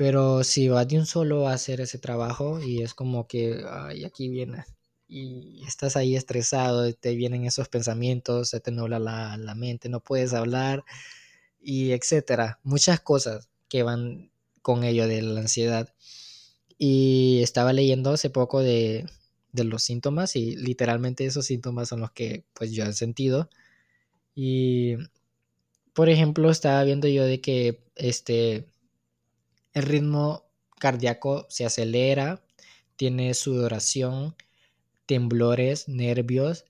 Pero 0.00 0.44
si 0.44 0.70
vas 0.70 0.88
de 0.88 0.98
un 0.98 1.04
solo 1.04 1.46
a 1.46 1.52
hacer 1.52 1.82
ese 1.82 1.98
trabajo 1.98 2.58
y 2.58 2.80
es 2.80 2.94
como 2.94 3.26
que, 3.28 3.62
ay, 3.68 4.06
aquí 4.06 4.30
viene, 4.30 4.64
y 5.06 5.62
estás 5.66 5.94
ahí 5.94 6.16
estresado, 6.16 6.90
te 6.94 7.14
vienen 7.14 7.44
esos 7.44 7.68
pensamientos, 7.68 8.48
se 8.48 8.60
te 8.60 8.70
nubla 8.70 8.98
la, 8.98 9.36
la 9.36 9.54
mente, 9.54 9.90
no 9.90 10.00
puedes 10.02 10.32
hablar, 10.32 10.84
y 11.60 11.92
etcétera. 11.92 12.60
Muchas 12.62 13.00
cosas 13.00 13.50
que 13.68 13.82
van 13.82 14.32
con 14.62 14.84
ello 14.84 15.06
de 15.06 15.20
la 15.20 15.40
ansiedad. 15.40 15.92
Y 16.78 17.40
estaba 17.42 17.74
leyendo 17.74 18.12
hace 18.12 18.30
poco 18.30 18.60
de, 18.62 19.04
de 19.52 19.64
los 19.64 19.82
síntomas 19.82 20.34
y 20.34 20.56
literalmente 20.56 21.26
esos 21.26 21.44
síntomas 21.44 21.90
son 21.90 22.00
los 22.00 22.12
que 22.12 22.46
pues 22.54 22.72
yo 22.72 22.84
he 22.84 22.94
sentido. 22.94 23.50
Y 24.34 24.96
por 25.92 26.08
ejemplo, 26.08 26.50
estaba 26.50 26.82
viendo 26.84 27.06
yo 27.06 27.26
de 27.26 27.42
que 27.42 27.84
este 27.96 28.64
el 29.72 29.84
ritmo 29.84 30.44
cardíaco 30.78 31.46
se 31.48 31.66
acelera, 31.66 32.42
tiene 32.96 33.34
sudoración, 33.34 34.36
temblores, 35.06 35.88
nervios, 35.88 36.64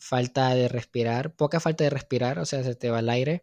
falta 0.00 0.54
de 0.54 0.68
respirar, 0.68 1.34
poca 1.36 1.60
falta 1.60 1.84
de 1.84 1.90
respirar, 1.90 2.38
o 2.38 2.46
sea, 2.46 2.62
se 2.62 2.74
te 2.74 2.90
va 2.90 3.00
el 3.00 3.08
aire, 3.08 3.42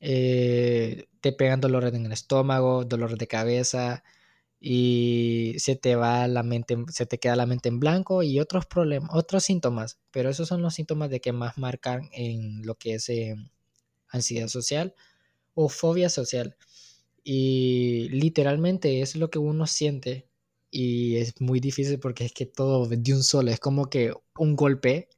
eh, 0.00 1.06
te 1.20 1.32
pegan 1.32 1.60
dolores 1.60 1.94
en 1.94 2.06
el 2.06 2.12
estómago, 2.12 2.84
dolores 2.84 3.18
de 3.18 3.28
cabeza, 3.28 4.02
y 4.60 5.56
se 5.58 5.76
te 5.76 5.96
va 5.96 6.28
la 6.28 6.44
mente, 6.44 6.76
se 6.88 7.04
te 7.06 7.18
queda 7.18 7.36
la 7.36 7.46
mente 7.46 7.68
en 7.68 7.80
blanco 7.80 8.22
y 8.22 8.38
otros 8.40 8.66
problemas, 8.66 9.10
otros 9.12 9.44
síntomas, 9.44 9.98
pero 10.12 10.30
esos 10.30 10.48
son 10.48 10.62
los 10.62 10.74
síntomas 10.74 11.10
de 11.10 11.20
que 11.20 11.32
más 11.32 11.58
marcan 11.58 12.08
en 12.12 12.62
lo 12.64 12.76
que 12.76 12.94
es 12.94 13.08
eh, 13.08 13.34
ansiedad 14.08 14.48
social 14.48 14.94
o 15.54 15.68
fobia 15.68 16.08
social. 16.10 16.56
Y 17.24 18.08
literalmente 18.10 19.00
es 19.00 19.16
lo 19.16 19.30
que 19.30 19.38
uno 19.38 19.66
siente 19.66 20.28
y 20.70 21.16
es 21.16 21.40
muy 21.40 21.60
difícil 21.60 22.00
porque 22.00 22.24
es 22.24 22.32
que 22.32 22.46
todo 22.46 22.86
de 22.88 23.14
un 23.14 23.22
solo, 23.22 23.50
es 23.50 23.60
como 23.60 23.90
que 23.90 24.12
un 24.38 24.56
golpe 24.56 25.08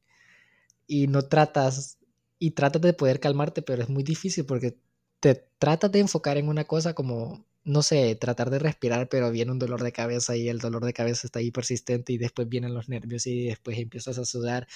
y 0.86 1.06
no 1.08 1.22
tratas 1.22 1.98
y 2.38 2.52
tratas 2.52 2.82
de 2.82 2.92
poder 2.94 3.20
calmarte, 3.20 3.62
pero 3.62 3.82
es 3.82 3.88
muy 3.88 4.02
difícil 4.02 4.44
porque 4.46 4.76
te 5.20 5.34
tratas 5.58 5.92
de 5.92 6.00
enfocar 6.00 6.36
en 6.38 6.48
una 6.48 6.64
cosa 6.64 6.94
como 6.94 7.46
no 7.64 7.82
sé, 7.82 8.14
tratar 8.16 8.50
de 8.50 8.58
respirar, 8.58 9.08
pero 9.08 9.30
viene 9.30 9.50
un 9.50 9.58
dolor 9.58 9.82
de 9.82 9.92
cabeza 9.92 10.36
y 10.36 10.48
el 10.48 10.58
dolor 10.58 10.84
de 10.84 10.92
cabeza 10.92 11.26
está 11.26 11.38
ahí 11.38 11.50
persistente 11.50 12.12
y 12.12 12.18
después 12.18 12.48
vienen 12.48 12.74
los 12.74 12.90
nervios 12.90 13.26
y 13.26 13.46
después 13.46 13.78
empiezas 13.78 14.18
a 14.18 14.26
sudar 14.26 14.68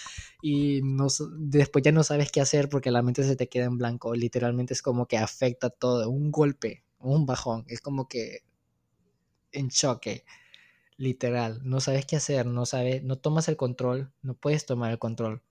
y 0.42 0.80
no, 0.82 1.08
después 1.38 1.84
ya 1.84 1.92
no 1.92 2.02
sabes 2.02 2.32
qué 2.32 2.40
hacer 2.40 2.68
porque 2.70 2.90
la 2.90 3.02
mente 3.02 3.24
se 3.24 3.36
te 3.36 3.48
queda 3.48 3.66
en 3.66 3.76
blanco. 3.78 4.14
Literalmente 4.14 4.72
es 4.72 4.82
como 4.82 5.06
que 5.06 5.18
afecta 5.18 5.68
todo, 5.70 6.08
un 6.08 6.30
golpe, 6.30 6.82
un 7.00 7.26
bajón, 7.26 7.64
es 7.68 7.80
como 7.80 8.08
que 8.08 8.40
en 9.52 9.70
choque, 9.70 10.24
literal. 10.96 11.60
No 11.64 11.80
sabes 11.80 12.06
qué 12.06 12.16
hacer, 12.16 12.46
no 12.46 12.66
sabes, 12.66 13.02
no 13.02 13.16
tomas 13.16 13.48
el 13.48 13.56
control, 13.56 14.12
no 14.22 14.34
puedes 14.34 14.66
tomar 14.66 14.90
el 14.90 14.98
control 14.98 15.42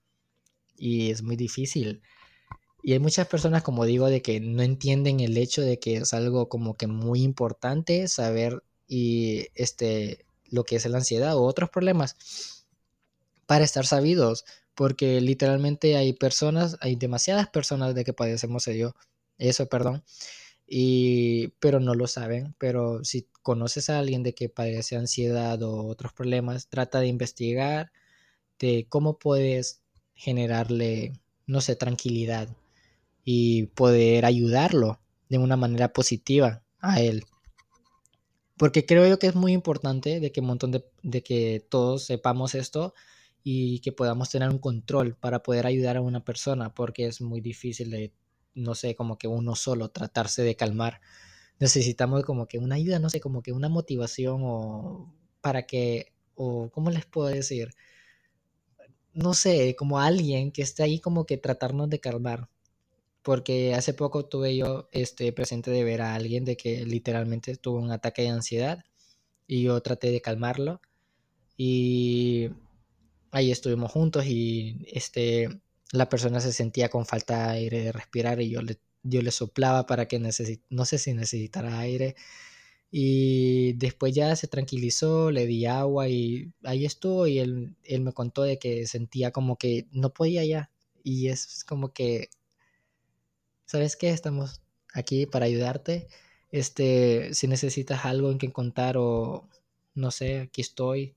y 0.77 1.11
es 1.11 1.23
muy 1.23 1.35
difícil. 1.35 2.01
Y 2.83 2.93
hay 2.93 2.99
muchas 2.99 3.27
personas, 3.27 3.63
como 3.63 3.85
digo, 3.85 4.07
de 4.07 4.21
que 4.21 4.39
no 4.39 4.61
entienden 4.61 5.19
el 5.19 5.37
hecho 5.37 5.61
de 5.61 5.79
que 5.79 5.97
es 5.97 6.13
algo 6.13 6.47
como 6.47 6.75
que 6.75 6.87
muy 6.87 7.23
importante 7.23 8.07
saber 8.07 8.63
y 8.87 9.47
este 9.55 10.25
lo 10.49 10.63
que 10.63 10.77
es 10.77 10.85
la 10.85 10.99
ansiedad 10.99 11.35
o 11.35 11.43
otros 11.43 11.69
problemas 11.69 12.65
para 13.45 13.65
estar 13.65 13.85
sabidos, 13.85 14.45
porque 14.75 15.19
literalmente 15.21 15.97
hay 15.97 16.13
personas, 16.13 16.77
hay 16.81 16.95
demasiadas 16.95 17.49
personas 17.49 17.95
de 17.95 18.05
que 18.05 18.13
padecemos 18.13 18.67
ello, 18.67 18.95
eso, 19.37 19.67
perdón, 19.67 20.03
y 20.67 21.49
pero 21.59 21.79
no 21.79 21.93
lo 21.95 22.07
saben, 22.07 22.53
pero 22.57 23.03
si 23.03 23.27
conoces 23.41 23.89
a 23.89 23.99
alguien 23.99 24.23
de 24.23 24.35
que 24.35 24.49
padece 24.49 24.97
ansiedad 24.97 25.61
o 25.63 25.85
otros 25.87 26.13
problemas, 26.13 26.67
trata 26.67 26.99
de 26.99 27.07
investigar 27.07 27.91
de 28.59 28.85
cómo 28.89 29.17
puedes 29.17 29.81
generarle, 30.13 31.13
no 31.45 31.61
sé, 31.61 31.75
tranquilidad 31.75 32.49
y 33.23 33.67
poder 33.67 34.25
ayudarlo 34.25 34.99
de 35.29 35.37
una 35.37 35.55
manera 35.55 35.93
positiva 35.93 36.63
a 36.79 37.01
él. 37.01 37.25
Porque 38.57 38.85
creo 38.85 39.07
yo 39.07 39.19
que 39.19 39.27
es 39.27 39.35
muy 39.35 39.53
importante 39.53 40.19
de 40.19 40.31
que 40.31 40.41
un 40.41 40.47
montón 40.47 40.71
de, 40.71 41.23
que 41.23 41.65
todos 41.69 42.05
sepamos 42.05 42.55
esto 42.55 42.93
y 43.43 43.79
que 43.79 43.91
podamos 43.91 44.29
tener 44.29 44.49
un 44.49 44.59
control 44.59 45.15
para 45.15 45.43
poder 45.43 45.67
ayudar 45.67 45.97
a 45.97 46.01
una 46.01 46.25
persona, 46.25 46.73
porque 46.73 47.05
es 47.05 47.21
muy 47.21 47.39
difícil 47.39 47.91
de, 47.91 48.11
no 48.57 48.75
sé, 48.75 48.95
como 48.95 49.17
que 49.17 49.27
uno 49.27 49.55
solo 49.55 49.89
tratarse 49.89 50.43
de 50.43 50.55
calmar. 50.55 51.01
Necesitamos 51.59 52.23
como 52.23 52.47
que 52.47 52.59
una 52.59 52.75
ayuda, 52.75 52.99
no 52.99 53.09
sé, 53.09 53.19
como 53.21 53.41
que 53.41 53.53
una 53.53 53.69
motivación 53.69 54.41
o 54.43 55.13
para 55.41 55.63
que, 55.67 56.13
o 56.35 56.69
cómo 56.71 56.91
les 56.91 57.05
puedo 57.05 57.27
decir, 57.27 57.69
no 59.13 59.33
sé, 59.33 59.75
como 59.75 59.99
alguien 59.99 60.51
que 60.51 60.61
esté 60.61 60.83
ahí 60.83 60.99
como 60.99 61.25
que 61.25 61.37
tratarnos 61.37 61.89
de 61.89 61.99
calmar. 61.99 62.49
Porque 63.23 63.75
hace 63.75 63.93
poco 63.93 64.25
tuve 64.25 64.55
yo 64.55 64.89
este 64.91 65.31
presente 65.33 65.71
de 65.71 65.83
ver 65.83 66.01
a 66.01 66.15
alguien 66.15 66.45
de 66.45 66.57
que 66.57 66.85
literalmente 66.85 67.55
tuvo 67.57 67.79
un 67.79 67.91
ataque 67.91 68.23
de 68.23 68.29
ansiedad 68.29 68.85
y 69.47 69.63
yo 69.63 69.81
traté 69.81 70.11
de 70.11 70.21
calmarlo. 70.21 70.81
Y 71.57 72.49
ahí 73.31 73.51
estuvimos 73.51 73.91
juntos 73.91 74.25
y 74.25 74.85
este 74.91 75.61
la 75.91 76.09
persona 76.09 76.39
se 76.41 76.53
sentía 76.53 76.89
con 76.89 77.05
falta 77.05 77.47
de 77.47 77.59
aire 77.59 77.83
de 77.83 77.91
respirar 77.91 78.41
y 78.41 78.49
yo 78.49 78.61
le, 78.61 78.79
yo 79.03 79.21
le 79.21 79.31
soplaba 79.31 79.85
para 79.85 80.07
que 80.07 80.19
no 80.19 80.31
sé 80.85 80.97
si 80.97 81.13
necesitara 81.13 81.79
aire 81.79 82.15
y 82.91 83.73
después 83.73 84.13
ya 84.15 84.35
se 84.35 84.47
tranquilizó, 84.47 85.31
le 85.31 85.45
di 85.45 85.65
agua 85.65 86.09
y 86.09 86.53
ahí 86.63 86.85
estuvo 86.85 87.27
y 87.27 87.39
él, 87.39 87.75
él 87.83 88.01
me 88.01 88.13
contó 88.13 88.43
de 88.43 88.59
que 88.59 88.87
sentía 88.87 89.31
como 89.31 89.57
que 89.57 89.87
no 89.91 90.13
podía 90.13 90.45
ya 90.45 90.71
y 91.03 91.29
es 91.29 91.63
como 91.65 91.93
que 91.93 92.29
¿sabes 93.67 93.95
qué? 93.97 94.09
Estamos 94.09 94.61
aquí 94.93 95.25
para 95.27 95.45
ayudarte. 95.45 96.07
Este, 96.51 97.33
si 97.33 97.47
necesitas 97.47 98.05
algo 98.05 98.31
en 98.31 98.39
que 98.39 98.51
contar 98.51 98.97
o 98.97 99.49
no 99.93 100.11
sé, 100.11 100.39
aquí 100.39 100.61
estoy. 100.61 101.15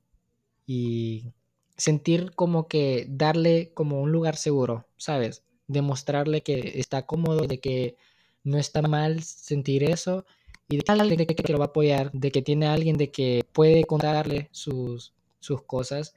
Y 0.67 1.33
sentir 1.81 2.33
como 2.35 2.69
que 2.69 3.07
darle 3.09 3.73
como 3.73 4.03
un 4.03 4.13
lugar 4.13 4.37
seguro, 4.37 4.87
¿sabes? 4.99 5.45
Demostrarle 5.67 6.43
que 6.43 6.73
está 6.75 7.07
cómodo, 7.07 7.47
de 7.47 7.59
que 7.59 7.97
no 8.45 8.59
está 8.59 8.83
mal 8.83 9.23
sentir 9.23 9.85
eso 9.85 10.27
y 10.69 10.77
de 10.77 10.83
que, 11.27 11.53
lo 11.53 11.59
va 11.59 11.65
a 11.65 11.69
apoyar, 11.69 12.13
de 12.13 12.31
que 12.31 12.43
tiene 12.43 12.67
alguien 12.67 12.99
de 12.99 13.11
que 13.11 13.45
puede 13.53 13.85
contarle 13.85 14.51
sus, 14.53 15.15
sus 15.41 15.63
cosas 15.63 16.15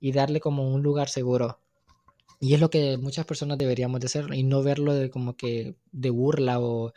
y 0.00 0.12
darle 0.12 0.40
como 0.40 0.72
un 0.72 0.82
lugar 0.82 1.10
seguro. 1.10 1.60
Y 2.40 2.54
es 2.54 2.60
lo 2.60 2.70
que 2.70 2.96
muchas 2.96 3.26
personas 3.26 3.58
deberíamos 3.58 4.00
de 4.00 4.06
hacer 4.06 4.32
y 4.32 4.42
no 4.44 4.62
verlo 4.62 4.94
de 4.94 5.10
como 5.10 5.36
que 5.36 5.74
de 5.92 6.10
burla 6.10 6.58
o 6.58 6.94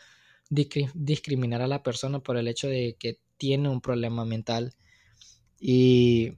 discriminar 0.49 1.61
a 1.61 1.67
la 1.67 1.83
persona 1.83 2.19
por 2.19 2.37
el 2.37 2.47
hecho 2.47 2.67
de 2.67 2.95
que 2.97 3.19
tiene 3.37 3.67
un 3.67 3.81
problema 3.81 4.23
mental. 4.23 4.73
Y 5.59 6.33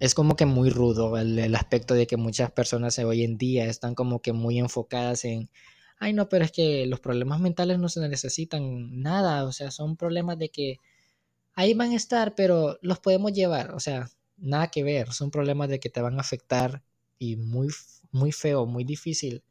es 0.00 0.14
como 0.14 0.36
que 0.36 0.46
muy 0.46 0.70
rudo 0.70 1.16
el, 1.18 1.54
aspecto 1.54 1.94
de 1.94 2.06
que 2.06 2.16
muchas 2.16 2.50
personas 2.50 2.98
hoy 2.98 3.24
en 3.24 3.38
día 3.38 3.66
están 3.66 3.94
como 3.94 4.20
que 4.20 4.32
muy 4.32 4.58
enfocadas 4.58 5.24
en, 5.24 5.50
ay 5.98 6.12
no, 6.12 6.28
pero 6.28 6.44
es 6.44 6.52
que 6.52 6.86
los 6.86 7.00
problemas 7.00 7.40
mentales 7.40 7.78
no 7.78 7.88
se 7.88 8.06
necesitan 8.08 9.00
nada, 9.00 9.44
o 9.44 9.52
sea, 9.52 9.70
son 9.70 9.96
problemas 9.96 10.38
de 10.38 10.50
que 10.50 10.80
ahí 11.54 11.74
van 11.74 11.92
a 11.92 11.96
estar, 11.96 12.34
pero 12.34 12.78
los 12.82 13.00
podemos 13.00 13.32
llevar, 13.32 13.72
o 13.72 13.80
sea, 13.80 14.10
nada 14.36 14.68
que 14.68 14.82
ver, 14.82 15.12
son 15.12 15.30
problemas 15.30 15.68
de 15.68 15.80
que 15.80 15.90
te 15.90 16.00
van 16.00 16.18
a 16.18 16.22
afectar 16.22 16.82
y 17.18 17.36
muy, 17.36 17.68
muy 18.10 18.32
feo, 18.32 18.66
muy 18.66 18.84
difícil. 18.84 19.44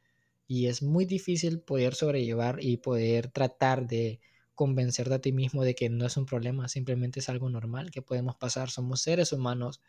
Y 0.47 0.67
es 0.67 0.83
muy 0.83 1.05
difícil 1.05 1.61
poder 1.61 1.95
sobrellevar 1.95 2.59
y 2.61 2.77
poder 2.77 3.29
tratar 3.29 3.87
de 3.87 4.19
convencerte 4.55 5.15
a 5.15 5.21
ti 5.21 5.31
mismo 5.31 5.63
de 5.63 5.75
que 5.75 5.89
no 5.89 6.05
es 6.05 6.17
un 6.17 6.25
problema, 6.25 6.67
simplemente 6.67 7.19
es 7.21 7.29
algo 7.29 7.49
normal 7.49 7.91
que 7.91 8.01
podemos 8.01 8.35
pasar, 8.35 8.69
somos 8.69 9.01
seres 9.01 9.31
humanos 9.31 9.81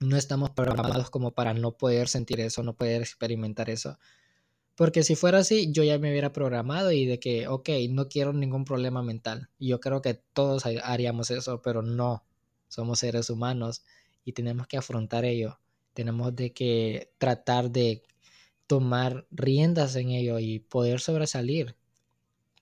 no 0.00 0.16
estamos 0.16 0.50
programados 0.50 1.10
como 1.10 1.32
para 1.32 1.54
no 1.54 1.72
poder 1.72 2.08
sentir 2.08 2.40
eso, 2.40 2.62
no 2.62 2.76
poder 2.76 3.02
experimentar 3.02 3.70
eso. 3.70 3.98
Porque 4.74 5.02
si 5.02 5.16
fuera 5.16 5.38
así, 5.38 5.72
yo 5.72 5.82
ya 5.82 5.98
me 5.98 6.10
hubiera 6.10 6.32
programado 6.32 6.92
y 6.92 7.04
de 7.04 7.18
que, 7.18 7.48
ok, 7.48 7.68
no 7.90 8.08
quiero 8.08 8.32
ningún 8.32 8.64
problema 8.64 9.02
mental. 9.02 9.50
Yo 9.58 9.80
creo 9.80 10.02
que 10.02 10.14
todos 10.14 10.64
haríamos 10.66 11.32
eso, 11.32 11.62
pero 11.62 11.82
no. 11.82 12.24
Somos 12.68 13.00
seres 13.00 13.28
humanos 13.28 13.82
y 14.24 14.34
tenemos 14.34 14.68
que 14.68 14.76
afrontar 14.76 15.24
ello. 15.24 15.58
Tenemos 15.94 16.36
de 16.36 16.52
que 16.52 17.10
tratar 17.18 17.70
de 17.70 18.02
tomar 18.68 19.26
riendas 19.30 19.96
en 19.96 20.10
ello 20.10 20.38
y 20.38 20.60
poder 20.60 21.00
sobresalir 21.00 21.74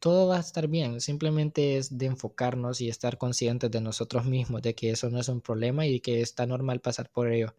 todo 0.01 0.29
va 0.29 0.37
a 0.37 0.41
estar 0.41 0.69
bien. 0.69 1.01
Simplemente 1.01 1.77
es 1.77 1.97
de 1.99 2.07
enfocarnos 2.07 2.81
y 2.81 2.89
estar 2.89 3.19
conscientes 3.19 3.71
de 3.71 3.81
nosotros 3.81 4.25
mismos, 4.25 4.63
de 4.63 4.75
que 4.75 4.91
eso 4.91 5.11
no 5.11 5.21
es 5.21 5.29
un 5.29 5.41
problema 5.41 5.87
y 5.87 6.01
que 6.01 6.21
está 6.21 6.47
normal 6.47 6.81
pasar 6.81 7.11
por 7.11 7.33
ello. 7.33 7.55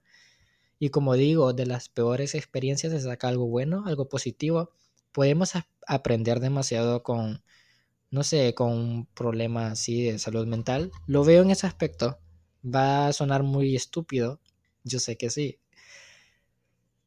Y 0.79 0.89
como 0.89 1.15
digo, 1.15 1.53
de 1.53 1.65
las 1.65 1.89
peores 1.89 2.35
experiencias 2.35 2.93
se 2.93 3.01
saca 3.01 3.27
algo 3.27 3.47
bueno, 3.47 3.83
algo 3.87 4.09
positivo. 4.09 4.71
Podemos 5.11 5.53
aprender 5.87 6.39
demasiado 6.39 7.03
con, 7.03 7.43
no 8.11 8.23
sé, 8.23 8.53
con 8.53 8.71
un 8.71 9.05
problema 9.07 9.71
así 9.71 10.03
de 10.03 10.19
salud 10.19 10.45
mental. 10.47 10.91
Lo 11.07 11.23
veo 11.23 11.43
en 11.43 11.51
ese 11.51 11.67
aspecto. 11.67 12.19
Va 12.63 13.07
a 13.07 13.13
sonar 13.13 13.43
muy 13.43 13.75
estúpido. 13.75 14.39
Yo 14.83 14.99
sé 14.99 15.17
que 15.17 15.29
sí. 15.29 15.59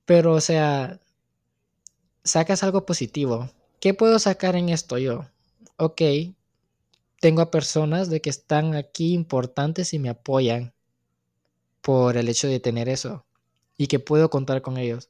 Pero, 0.04 0.32
o 0.34 0.40
sea, 0.40 1.00
sacas 2.24 2.62
algo 2.64 2.84
positivo 2.86 3.50
¿Qué 3.80 3.94
puedo 3.94 4.18
sacar 4.18 4.56
en 4.56 4.68
esto 4.68 4.98
yo? 4.98 5.26
Ok, 5.78 6.02
tengo 7.18 7.40
a 7.40 7.50
personas 7.50 8.10
de 8.10 8.20
que 8.20 8.28
están 8.28 8.74
aquí 8.74 9.14
importantes 9.14 9.94
y 9.94 9.98
me 9.98 10.10
apoyan 10.10 10.74
por 11.80 12.18
el 12.18 12.28
hecho 12.28 12.46
de 12.46 12.60
tener 12.60 12.90
eso 12.90 13.24
y 13.78 13.86
que 13.86 13.98
puedo 13.98 14.28
contar 14.28 14.60
con 14.60 14.76
ellos. 14.76 15.08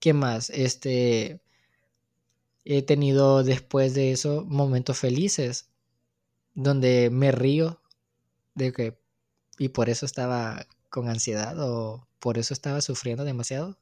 ¿Qué 0.00 0.12
más? 0.12 0.50
Este 0.50 1.40
he 2.64 2.82
tenido 2.82 3.44
después 3.44 3.94
de 3.94 4.10
eso 4.10 4.44
momentos 4.48 4.98
felices 4.98 5.68
donde 6.54 7.10
me 7.10 7.30
río 7.30 7.80
de 8.56 8.72
que 8.72 8.98
y 9.56 9.68
por 9.68 9.88
eso 9.88 10.04
estaba 10.04 10.66
con 10.90 11.08
ansiedad 11.08 11.56
o 11.60 12.08
por 12.18 12.38
eso 12.38 12.52
estaba 12.54 12.80
sufriendo 12.80 13.24
demasiado. 13.24 13.70
O 13.70 13.76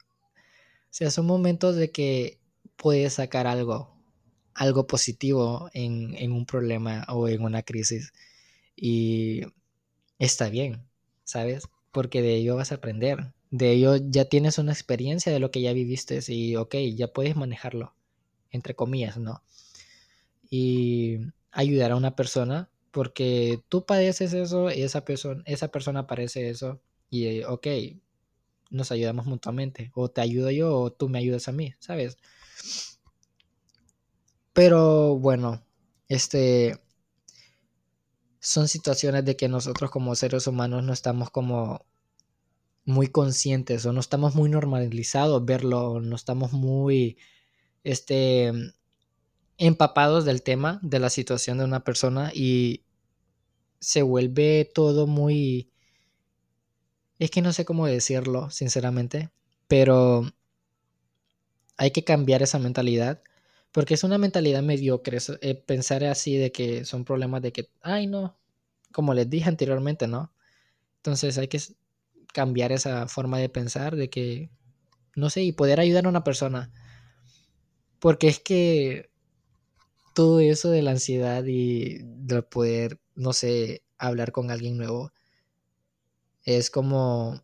sea, 0.90 1.10
son 1.10 1.24
momentos 1.24 1.76
de 1.76 1.90
que 1.90 2.41
puedes 2.82 3.14
sacar 3.14 3.46
algo, 3.46 3.96
algo 4.54 4.86
positivo 4.86 5.70
en, 5.72 6.32
un 6.32 6.44
problema 6.44 7.06
o 7.08 7.28
en 7.28 7.42
una 7.42 7.62
crisis. 7.62 8.12
Y 8.76 9.42
está 10.18 10.50
bien, 10.50 10.82
¿sabes? 11.24 11.68
Porque 11.92 12.22
de 12.22 12.34
ello 12.34 12.56
vas 12.56 12.72
a 12.72 12.76
aprender. 12.76 13.32
De 13.50 13.70
ello 13.70 13.96
ya 13.96 14.24
tienes 14.26 14.58
una 14.58 14.72
experiencia 14.72 15.32
de 15.32 15.38
lo 15.38 15.50
que 15.50 15.62
ya 15.62 15.72
viviste 15.72 16.20
y, 16.28 16.56
ok, 16.56 16.74
ya 16.96 17.08
puedes 17.12 17.36
manejarlo, 17.36 17.94
entre 18.50 18.74
comillas, 18.74 19.16
¿no? 19.16 19.42
Y 20.50 21.18
ayudar 21.52 21.92
a 21.92 21.96
una 21.96 22.16
persona 22.16 22.68
porque 22.90 23.62
tú 23.68 23.86
padeces 23.86 24.34
eso 24.34 24.70
y 24.70 24.82
esa 24.82 25.04
persona, 25.04 25.42
esa 25.46 25.68
persona 25.68 26.06
padece 26.06 26.50
eso 26.50 26.80
y, 27.10 27.42
ok, 27.44 27.66
nos 28.70 28.90
ayudamos 28.90 29.26
mutuamente. 29.26 29.92
O 29.94 30.10
te 30.10 30.20
ayudo 30.20 30.50
yo 30.50 30.76
o 30.76 30.92
tú 30.92 31.08
me 31.08 31.18
ayudas 31.18 31.46
a 31.48 31.52
mí, 31.52 31.74
¿sabes? 31.78 32.18
Pero 34.52 35.18
bueno, 35.18 35.62
este 36.08 36.78
son 38.40 38.68
situaciones 38.68 39.24
de 39.24 39.36
que 39.36 39.48
nosotros 39.48 39.90
como 39.90 40.14
seres 40.16 40.46
humanos 40.46 40.82
no 40.84 40.92
estamos 40.92 41.30
como 41.30 41.86
muy 42.84 43.06
conscientes 43.08 43.86
o 43.86 43.92
no 43.92 44.00
estamos 44.00 44.34
muy 44.34 44.50
normalizados 44.50 45.44
verlo, 45.44 46.00
no 46.00 46.16
estamos 46.16 46.52
muy 46.52 47.16
este 47.84 48.52
empapados 49.58 50.24
del 50.24 50.42
tema 50.42 50.80
de 50.82 50.98
la 50.98 51.10
situación 51.10 51.58
de 51.58 51.64
una 51.64 51.84
persona 51.84 52.32
y 52.34 52.84
se 53.78 54.02
vuelve 54.02 54.70
todo 54.74 55.06
muy 55.06 55.72
es 57.18 57.30
que 57.30 57.42
no 57.42 57.52
sé 57.52 57.64
cómo 57.64 57.86
decirlo, 57.86 58.50
sinceramente, 58.50 59.30
pero 59.68 60.32
hay 61.76 61.90
que 61.90 62.04
cambiar 62.04 62.42
esa 62.42 62.58
mentalidad 62.58 63.22
porque 63.72 63.94
es 63.94 64.04
una 64.04 64.18
mentalidad 64.18 64.62
mediocre 64.62 65.18
eh, 65.40 65.54
pensar 65.54 66.04
así 66.04 66.36
de 66.36 66.52
que 66.52 66.84
son 66.84 67.04
problemas 67.04 67.42
de 67.42 67.52
que, 67.52 67.70
ay 67.80 68.06
no, 68.06 68.36
como 68.92 69.14
les 69.14 69.28
dije 69.30 69.48
anteriormente, 69.48 70.06
¿no? 70.06 70.32
Entonces 70.98 71.38
hay 71.38 71.48
que 71.48 71.60
cambiar 72.34 72.72
esa 72.72 73.08
forma 73.08 73.38
de 73.38 73.48
pensar 73.48 73.96
de 73.96 74.10
que, 74.10 74.50
no 75.16 75.30
sé, 75.30 75.42
y 75.42 75.52
poder 75.52 75.80
ayudar 75.80 76.06
a 76.06 76.10
una 76.10 76.24
persona. 76.24 76.72
Porque 78.00 78.28
es 78.28 78.40
que 78.40 79.10
todo 80.14 80.40
eso 80.40 80.70
de 80.70 80.82
la 80.82 80.92
ansiedad 80.92 81.44
y 81.46 82.00
de 82.02 82.42
poder, 82.42 83.00
no 83.14 83.32
sé, 83.32 83.82
hablar 83.98 84.32
con 84.32 84.50
alguien 84.50 84.76
nuevo, 84.76 85.12
es 86.44 86.70
como 86.70 87.42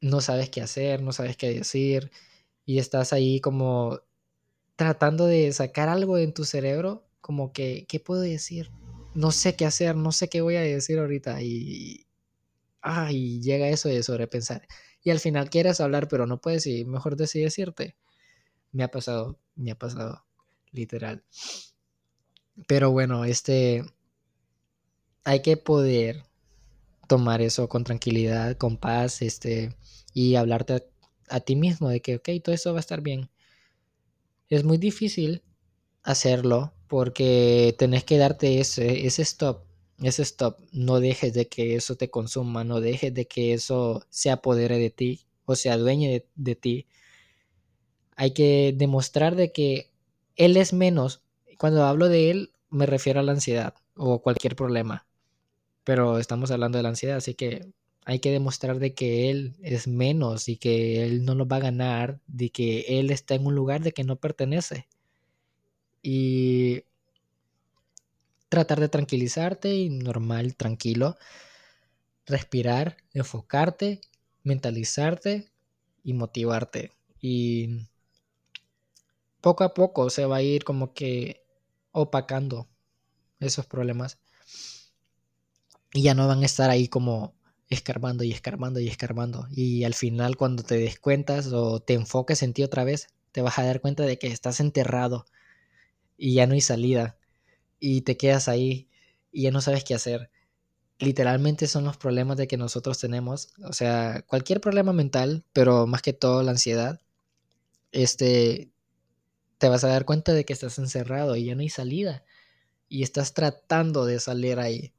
no 0.00 0.20
sabes 0.20 0.50
qué 0.50 0.62
hacer, 0.62 1.02
no 1.02 1.12
sabes 1.12 1.36
qué 1.36 1.52
decir 1.52 2.10
y 2.64 2.78
estás 2.78 3.12
ahí 3.12 3.40
como 3.40 4.00
tratando 4.76 5.26
de 5.26 5.52
sacar 5.52 5.88
algo 5.88 6.18
en 6.18 6.32
tu 6.32 6.44
cerebro, 6.44 7.06
como 7.20 7.52
que, 7.52 7.86
¿qué 7.88 8.00
puedo 8.00 8.22
decir? 8.22 8.70
No 9.14 9.30
sé 9.30 9.56
qué 9.56 9.66
hacer, 9.66 9.96
no 9.96 10.12
sé 10.12 10.28
qué 10.28 10.40
voy 10.40 10.56
a 10.56 10.62
decir 10.62 10.98
ahorita 10.98 11.42
y, 11.42 12.06
ay, 12.80 13.40
llega 13.40 13.68
eso 13.68 13.88
de 13.88 14.02
sobrepensar. 14.02 14.66
Y 15.02 15.10
al 15.10 15.20
final 15.20 15.50
quieres 15.50 15.80
hablar, 15.80 16.08
pero 16.08 16.26
no 16.26 16.40
puedes 16.40 16.66
y 16.66 16.84
mejor 16.84 17.16
decides 17.16 17.54
decirte. 17.54 17.96
Me 18.72 18.84
ha 18.84 18.90
pasado, 18.90 19.38
me 19.54 19.72
ha 19.72 19.78
pasado, 19.78 20.24
literal. 20.72 21.24
Pero 22.66 22.90
bueno, 22.90 23.24
este, 23.24 23.84
hay 25.24 25.42
que 25.42 25.56
poder 25.56 26.24
tomar 27.08 27.42
eso 27.42 27.68
con 27.68 27.84
tranquilidad, 27.84 28.56
con 28.56 28.76
paz, 28.76 29.22
este, 29.22 29.76
y 30.14 30.36
hablarte 30.36 30.89
a, 31.30 31.40
ti 31.40 31.56
mismo 31.56 31.88
de 31.88 32.00
que, 32.00 32.16
ok, 32.16 32.28
todo 32.42 32.54
eso 32.54 32.72
va 32.72 32.78
a 32.78 32.80
estar 32.80 33.00
bien 33.00 33.30
es 34.50 34.64
muy 34.64 34.78
difícil 34.78 35.42
hacerlo 36.02 36.72
porque 36.88 37.74
tenés 37.78 38.04
que 38.04 38.18
darte 38.18 38.58
ese, 38.60 39.06
ese 39.06 39.22
stop, 39.22 39.64
ese 40.02 40.22
stop. 40.22 40.58
No 40.72 40.98
dejes 41.00 41.32
de 41.32 41.48
que 41.48 41.76
eso 41.76 41.96
te 41.96 42.10
consuma, 42.10 42.64
no 42.64 42.80
dejes 42.80 43.14
de 43.14 43.26
que 43.26 43.54
eso 43.54 44.04
se 44.10 44.30
apodere 44.30 44.78
de 44.78 44.90
ti 44.90 45.20
o 45.44 45.54
se 45.54 45.70
adueñe 45.70 46.26
de, 46.34 46.54
ti. 46.56 46.86
Hay 48.16 48.32
que 48.32 48.74
demostrar 48.76 49.36
de 49.36 49.52
que 49.52 49.92
él 50.34 50.56
es 50.56 50.72
menos. 50.72 51.22
Cuando 51.58 51.84
hablo 51.84 52.08
de 52.08 52.30
él, 52.30 52.52
me 52.70 52.86
refiero 52.86 53.20
a 53.20 53.22
la 53.22 53.32
ansiedad 53.32 53.74
o 53.94 54.20
cualquier 54.20 54.56
problema. 54.56 55.06
Pero 55.84 56.18
estamos 56.18 56.50
hablando 56.50 56.78
de 56.78 56.82
la 56.82 56.90
ansiedad, 56.90 57.16
así 57.18 57.34
que 57.34 57.72
hay 58.04 58.18
que 58.18 58.30
demostrar 58.30 58.78
de 58.78 58.94
que 58.94 59.30
él 59.30 59.56
es 59.62 59.86
menos 59.86 60.48
y 60.48 60.56
que 60.56 61.04
él 61.04 61.24
no 61.24 61.34
nos 61.34 61.46
va 61.46 61.56
a 61.56 61.60
ganar, 61.60 62.20
de 62.26 62.50
que 62.50 63.00
él 63.00 63.10
está 63.10 63.34
en 63.34 63.46
un 63.46 63.54
lugar 63.54 63.82
de 63.82 63.92
que 63.92 64.04
no 64.04 64.16
pertenece. 64.16 64.88
Y 66.02 66.84
tratar 68.48 68.80
de 68.80 68.88
tranquilizarte 68.88 69.74
y 69.74 69.90
normal, 69.90 70.56
tranquilo, 70.56 71.16
respirar, 72.26 72.96
enfocarte, 73.12 74.00
mentalizarte 74.42 75.50
y 76.02 76.14
motivarte. 76.14 76.92
Y 77.20 77.86
poco 79.40 79.64
a 79.64 79.74
poco 79.74 80.10
se 80.10 80.26
va 80.26 80.36
a 80.36 80.42
ir 80.42 80.64
como 80.64 80.94
que 80.94 81.44
opacando 81.92 82.68
esos 83.40 83.66
problemas. 83.66 84.18
y 85.92 86.02
ya 86.02 86.14
no 86.14 86.28
van 86.28 86.42
a 86.42 86.46
estar 86.46 86.70
ahí 86.70 86.86
como 86.88 87.34
escarbando 87.70 88.24
y 88.24 88.32
escarbando 88.32 88.80
y 88.80 88.88
escarbando. 88.88 89.46
Y 89.52 89.84
al 89.84 89.94
final 89.94 90.36
cuando 90.36 90.64
te 90.64 90.76
des 90.76 90.98
cuentas 90.98 91.52
o 91.52 91.80
te 91.80 91.94
enfoques 91.94 92.42
en 92.42 92.52
ti 92.52 92.64
otra 92.64 92.84
vez, 92.84 93.08
te 93.32 93.42
vas 93.42 93.58
a 93.58 93.64
dar 93.64 93.80
cuenta 93.80 94.02
de 94.04 94.18
que 94.18 94.26
estás 94.26 94.60
enterrado 94.60 95.24
y 96.18 96.34
ya 96.34 96.46
no 96.46 96.54
hay 96.54 96.60
salida. 96.60 97.16
Y 97.78 98.02
te 98.02 98.16
quedas 98.16 98.48
ahí 98.48 98.88
y 99.32 99.42
ya 99.42 99.52
no 99.52 99.60
sabes 99.60 99.84
qué 99.84 99.94
hacer. 99.94 100.30
Literalmente 100.98 101.66
son 101.68 101.84
los 101.84 101.96
problemas 101.96 102.36
de 102.36 102.48
que 102.48 102.56
nosotros 102.56 102.98
tenemos. 102.98 103.54
O 103.64 103.72
sea, 103.72 104.22
cualquier 104.26 104.60
problema 104.60 104.92
mental, 104.92 105.44
pero 105.52 105.86
más 105.86 106.02
que 106.02 106.12
todo 106.12 106.42
la 106.42 106.50
ansiedad. 106.50 107.00
Este, 107.92 108.70
te 109.58 109.68
vas 109.68 109.84
a 109.84 109.88
dar 109.88 110.04
cuenta 110.04 110.32
de 110.32 110.44
que 110.44 110.52
estás 110.52 110.78
encerrado 110.78 111.36
y 111.36 111.46
ya 111.46 111.54
no 111.54 111.62
hay 111.62 111.70
salida. 111.70 112.24
Y 112.88 113.04
estás 113.04 113.32
tratando 113.32 114.06
de 114.06 114.18
salir 114.20 114.58
ahí. 114.58 114.92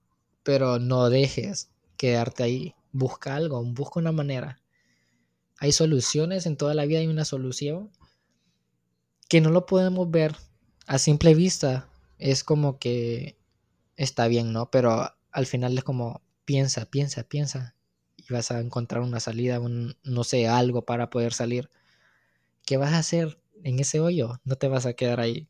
Pero 0.43 0.79
no 0.79 1.09
dejes 1.09 1.69
quedarte 2.01 2.41
ahí. 2.41 2.73
Busca 2.91 3.35
algo, 3.35 3.63
busca 3.63 3.99
una 3.99 4.11
manera. 4.11 4.59
Hay 5.59 5.71
soluciones, 5.71 6.47
en 6.47 6.57
toda 6.57 6.73
la 6.73 6.85
vida 6.85 6.97
hay 6.97 7.05
una 7.05 7.25
solución 7.25 7.91
que 9.29 9.39
no 9.39 9.51
lo 9.51 9.67
podemos 9.67 10.09
ver 10.09 10.35
a 10.87 10.97
simple 10.97 11.35
vista. 11.35 11.87
Es 12.17 12.43
como 12.43 12.79
que 12.79 13.37
está 13.97 14.27
bien, 14.27 14.51
¿no? 14.51 14.71
Pero 14.71 15.11
al 15.31 15.45
final 15.45 15.77
es 15.77 15.83
como 15.83 16.23
piensa, 16.43 16.89
piensa, 16.89 17.21
piensa 17.21 17.75
y 18.17 18.33
vas 18.33 18.49
a 18.49 18.59
encontrar 18.59 19.03
una 19.03 19.19
salida, 19.19 19.59
un, 19.59 19.95
no 20.03 20.23
sé, 20.23 20.47
algo 20.47 20.83
para 20.85 21.11
poder 21.11 21.33
salir. 21.33 21.69
¿Qué 22.65 22.77
vas 22.77 22.93
a 22.93 22.97
hacer 22.97 23.39
en 23.63 23.79
ese 23.79 23.99
hoyo? 23.99 24.41
No 24.43 24.55
te 24.55 24.67
vas 24.67 24.87
a 24.87 24.93
quedar 24.93 25.19
ahí. 25.19 25.47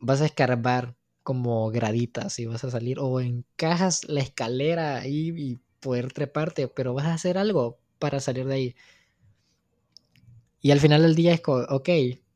Vas 0.00 0.20
a 0.20 0.26
escarbar 0.26 0.96
como 1.22 1.70
graditas 1.70 2.38
y 2.38 2.46
vas 2.46 2.64
a 2.64 2.70
salir 2.70 2.98
o 3.00 3.20
encajas 3.20 4.04
la 4.08 4.20
escalera 4.20 4.96
ahí 4.98 5.32
y 5.36 5.60
poder 5.80 6.12
treparte, 6.12 6.68
pero 6.68 6.94
vas 6.94 7.06
a 7.06 7.14
hacer 7.14 7.38
algo 7.38 7.78
para 7.98 8.20
salir 8.20 8.46
de 8.46 8.54
ahí. 8.54 8.76
Y 10.60 10.70
al 10.72 10.80
final 10.80 11.02
del 11.02 11.14
día 11.14 11.32
es 11.32 11.40
como, 11.40 11.64
ok, 11.64 11.88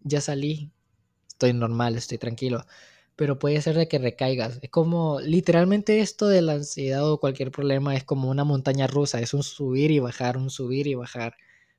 ya 0.03 0.21
salí, 0.21 0.73
estoy 1.29 1.53
normal, 1.55 1.97
estoy 1.97 2.19
tranquilo, 2.19 2.67
pero 3.17 3.39
puede 3.39 3.61
ser 3.63 3.77
de 3.77 3.89
que 3.89 3.99
recaigas. 3.99 4.59
Es 4.63 4.71
como, 4.71 5.21
literalmente 5.21 6.01
esto 6.01 6.29
de 6.29 6.43
la 6.43 6.55
ansiedad 6.55 7.11
o 7.11 7.21
cualquier 7.21 7.51
problema 7.53 7.97
es 7.97 8.05
como 8.05 8.31
una 8.31 8.45
montaña 8.45 8.87
rusa, 8.87 9.21
es 9.21 9.35
un 9.35 9.43
subir 9.43 9.91
y 9.91 10.01
bajar, 10.01 10.37
un 10.39 10.51
subir 10.51 10.87
y 10.87 10.95
bajar. 10.95 11.37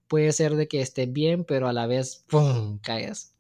Puede 0.07 0.31
ser 0.33 0.55
de 0.55 0.67
que 0.67 0.81
estés 0.81 1.11
bien, 1.13 1.45
pero 1.45 1.67
a 1.67 1.73
la 1.73 1.87
vez, 1.87 2.25
¡pum!, 2.29 2.79
caigas 2.79 3.34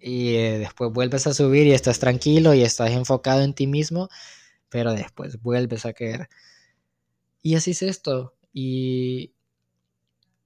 y 0.00 0.34
eh, 0.36 0.58
después 0.58 0.92
vuelves 0.92 1.26
a 1.26 1.34
subir 1.34 1.66
y 1.66 1.72
estás 1.72 1.98
tranquilo 1.98 2.54
y 2.54 2.62
estás 2.62 2.90
enfocado 2.90 3.42
en 3.42 3.54
ti 3.54 3.66
mismo, 3.66 4.08
pero 4.68 4.92
después 4.92 5.40
vuelves 5.42 5.86
a 5.86 5.92
caer. 5.92 6.28
Y 7.42 7.54
así 7.56 7.72
es 7.72 7.82
esto. 7.82 8.34
Y 8.52 9.34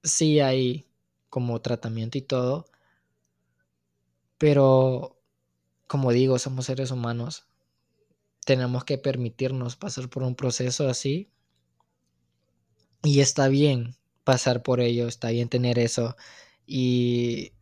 sí 0.02 0.40
hay 0.40 0.86
como 1.28 1.60
tratamiento 1.60 2.18
y 2.18 2.22
todo, 2.22 2.66
pero 4.38 5.18
como 5.86 6.12
digo, 6.12 6.38
somos 6.38 6.66
seres 6.66 6.90
humanos. 6.90 7.46
Tenemos 8.44 8.84
que 8.84 8.98
permitirnos 8.98 9.76
pasar 9.76 10.08
por 10.08 10.22
un 10.22 10.34
proceso 10.34 10.88
así. 10.88 11.30
Y 13.02 13.20
está 13.20 13.48
bien 13.48 13.96
pasar 14.24 14.62
por 14.62 14.80
ello, 14.80 15.06
está 15.08 15.30
bien 15.30 15.48
tener 15.48 15.78
eso. 15.78 16.16
Y 16.66 17.52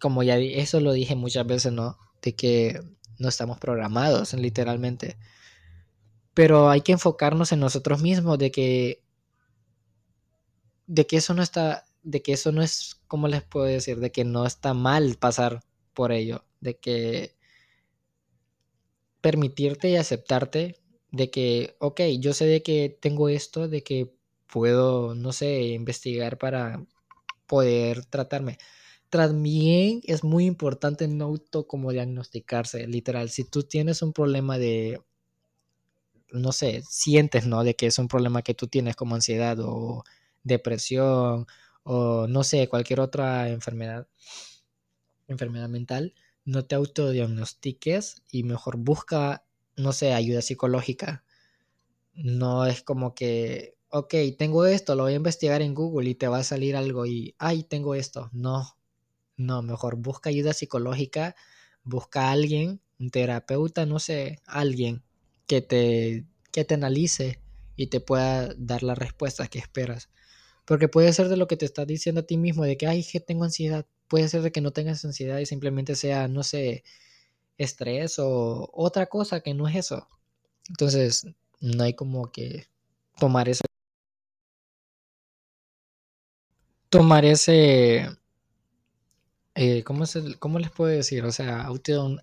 como 0.00 0.22
ya 0.22 0.36
eso 0.38 0.80
lo 0.80 0.92
dije 0.92 1.16
muchas 1.16 1.46
veces, 1.46 1.72
¿no? 1.72 1.98
De 2.22 2.34
que 2.34 2.80
no 3.18 3.28
estamos 3.28 3.58
programados, 3.58 4.32
literalmente. 4.34 5.18
Pero 6.34 6.70
hay 6.70 6.82
que 6.82 6.92
enfocarnos 6.92 7.52
en 7.52 7.60
nosotros 7.60 8.02
mismos, 8.02 8.38
de 8.38 8.50
que, 8.50 9.02
de 10.86 11.06
que 11.06 11.16
eso 11.16 11.34
no 11.34 11.42
está, 11.42 11.84
de 12.02 12.22
que 12.22 12.32
eso 12.32 12.52
no 12.52 12.62
es, 12.62 13.00
¿cómo 13.08 13.28
les 13.28 13.42
puedo 13.42 13.66
decir? 13.66 13.98
De 14.00 14.12
que 14.12 14.24
no 14.24 14.46
está 14.46 14.74
mal 14.74 15.16
pasar 15.16 15.62
por 15.94 16.12
ello, 16.12 16.44
de 16.60 16.78
que 16.78 17.36
permitirte 19.20 19.90
y 19.90 19.96
aceptarte 19.96 20.76
de 21.10 21.30
que, 21.30 21.76
ok, 21.80 22.00
yo 22.20 22.32
sé 22.34 22.46
de 22.46 22.62
que 22.62 22.96
tengo 23.00 23.28
esto, 23.28 23.68
de 23.68 23.82
que 23.82 24.12
puedo, 24.46 25.14
no 25.14 25.32
sé, 25.32 25.62
investigar 25.62 26.38
para 26.38 26.84
poder 27.46 28.04
tratarme 28.06 28.58
también 29.10 30.00
es 30.04 30.24
muy 30.24 30.46
importante 30.46 31.08
no 31.08 31.26
auto 31.26 31.66
como 31.66 31.92
diagnosticarse, 31.92 32.86
literal. 32.86 33.30
Si 33.30 33.44
tú 33.44 33.62
tienes 33.64 34.02
un 34.02 34.12
problema 34.12 34.58
de, 34.58 35.00
no 36.32 36.52
sé, 36.52 36.82
sientes, 36.88 37.46
¿no? 37.46 37.64
De 37.64 37.74
que 37.74 37.86
es 37.86 37.98
un 37.98 38.08
problema 38.08 38.42
que 38.42 38.54
tú 38.54 38.66
tienes 38.68 38.96
como 38.96 39.14
ansiedad 39.14 39.58
o 39.60 40.04
depresión 40.42 41.46
o 41.82 42.26
no 42.28 42.44
sé, 42.44 42.68
cualquier 42.68 43.00
otra 43.00 43.48
enfermedad, 43.48 44.06
enfermedad 45.28 45.68
mental, 45.68 46.14
no 46.44 46.64
te 46.64 46.74
autodiagnostiques 46.74 48.22
y 48.30 48.42
mejor 48.42 48.76
busca, 48.78 49.44
no 49.76 49.92
sé, 49.92 50.12
ayuda 50.12 50.42
psicológica. 50.42 51.24
No 52.14 52.66
es 52.66 52.82
como 52.82 53.14
que, 53.14 53.76
ok, 53.90 54.14
tengo 54.38 54.66
esto, 54.66 54.94
lo 54.96 55.04
voy 55.04 55.14
a 55.14 55.16
investigar 55.16 55.62
en 55.62 55.74
Google 55.74 56.10
y 56.10 56.16
te 56.16 56.28
va 56.28 56.38
a 56.38 56.44
salir 56.44 56.76
algo 56.76 57.06
y, 57.06 57.34
ay, 57.38 57.64
tengo 57.64 57.94
esto. 57.96 58.30
No, 58.32 58.77
no, 59.38 59.62
mejor 59.62 59.96
busca 59.96 60.30
ayuda 60.30 60.52
psicológica, 60.52 61.34
busca 61.84 62.28
a 62.28 62.32
alguien, 62.32 62.80
un 62.98 63.10
terapeuta, 63.10 63.86
no 63.86 64.00
sé, 64.00 64.40
alguien 64.46 65.02
que 65.46 65.62
te, 65.62 66.26
que 66.52 66.64
te 66.64 66.74
analice 66.74 67.40
y 67.76 67.86
te 67.86 68.00
pueda 68.00 68.52
dar 68.56 68.82
las 68.82 68.98
respuestas 68.98 69.48
que 69.48 69.60
esperas. 69.60 70.10
Porque 70.66 70.88
puede 70.88 71.12
ser 71.12 71.28
de 71.28 71.36
lo 71.36 71.46
que 71.46 71.56
te 71.56 71.64
estás 71.64 71.86
diciendo 71.86 72.22
a 72.22 72.26
ti 72.26 72.36
mismo, 72.36 72.64
de 72.64 72.76
que, 72.76 72.86
ay, 72.86 73.04
que 73.04 73.20
tengo 73.20 73.44
ansiedad. 73.44 73.86
Puede 74.08 74.28
ser 74.28 74.42
de 74.42 74.52
que 74.52 74.60
no 74.60 74.72
tengas 74.72 75.04
ansiedad 75.04 75.38
y 75.38 75.46
simplemente 75.46 75.94
sea, 75.94 76.28
no 76.28 76.42
sé, 76.42 76.84
estrés 77.58 78.18
o 78.18 78.70
otra 78.74 79.06
cosa 79.06 79.40
que 79.40 79.54
no 79.54 79.68
es 79.68 79.76
eso. 79.76 80.08
Entonces, 80.68 81.26
no 81.60 81.84
hay 81.84 81.94
como 81.94 82.30
que 82.32 82.66
tomar 83.18 83.48
ese... 83.48 83.62
Tomar 86.90 87.24
ese 87.24 88.08
eh, 89.58 89.82
¿cómo, 89.82 90.04
¿cómo, 90.38 90.60
les 90.60 90.70
puedo 90.70 90.90
decir? 90.90 91.24
O 91.24 91.32
sea, 91.32 91.66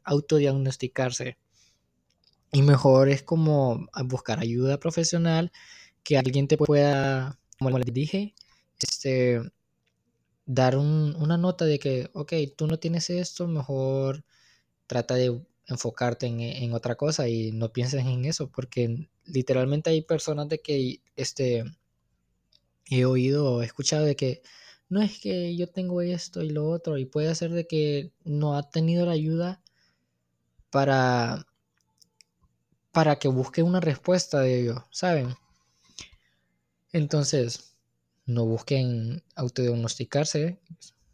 autodiagnosticarse. 0.05 1.37
Y 2.53 2.61
mejor 2.61 3.09
es 3.09 3.23
como 3.23 3.87
buscar 4.05 4.39
ayuda 4.39 4.79
profesional, 4.79 5.51
que 6.03 6.17
alguien 6.17 6.47
te 6.47 6.57
pueda, 6.57 7.37
como 7.59 7.77
les 7.77 7.93
dije, 7.93 8.33
este, 8.79 9.41
dar 10.45 10.77
una 10.77 11.37
nota 11.37 11.65
de 11.65 11.77
que, 11.79 12.09
ok, 12.13 12.33
tú 12.55 12.67
no 12.67 12.79
tienes 12.79 13.09
esto, 13.09 13.47
mejor 13.47 14.23
trata 14.87 15.15
de 15.15 15.41
enfocarte 15.67 16.27
en, 16.27 16.39
en, 16.39 16.73
otra 16.73 16.95
cosa 16.95 17.27
y 17.27 17.51
no 17.51 17.73
pienses 17.73 18.05
en 18.05 18.25
eso, 18.25 18.49
porque 18.49 19.09
literalmente 19.25 19.89
hay 19.89 20.03
personas 20.03 20.47
de 20.47 20.61
que 20.61 21.01
este, 21.17 21.65
he 22.89 23.05
oído 23.05 23.55
o 23.55 23.61
he 23.61 23.65
escuchado 23.65 24.05
de 24.05 24.15
que 24.15 24.41
no 24.89 25.01
es 25.01 25.19
que 25.19 25.55
yo 25.55 25.67
tengo 25.67 26.01
esto 26.01 26.41
y 26.43 26.49
lo 26.49 26.67
otro, 26.69 26.97
y 26.97 27.05
puede 27.05 27.33
ser 27.35 27.51
de 27.51 27.67
que 27.67 28.11
no 28.23 28.55
ha 28.55 28.69
tenido 28.69 29.05
la 29.05 29.13
ayuda 29.13 29.61
para, 30.69 31.45
para 32.91 33.17
que 33.17 33.27
busque 33.27 33.63
una 33.63 33.79
respuesta 33.79 34.39
de 34.39 34.61
ello, 34.61 34.85
¿saben? 34.91 35.35
Entonces, 36.91 37.75
no 38.25 38.45
busquen 38.45 39.23
autodiagnosticarse 39.35 40.59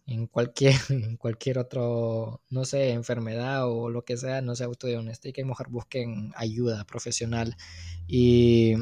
en 0.06 0.28
cualquier, 0.28 0.76
en 0.90 1.18
cualquier 1.18 1.58
otro, 1.58 2.42
no 2.50 2.66
sé, 2.66 2.92
enfermedad 2.92 3.68
o 3.70 3.90
lo 3.90 4.04
que 4.04 4.18
sea, 4.18 4.42
no 4.42 4.56
se 4.56 4.64
autodiagnostiquen, 4.64 5.48
mejor 5.48 5.70
busquen 5.70 6.34
ayuda 6.36 6.86
profesional. 6.86 7.56
Y 8.08 8.76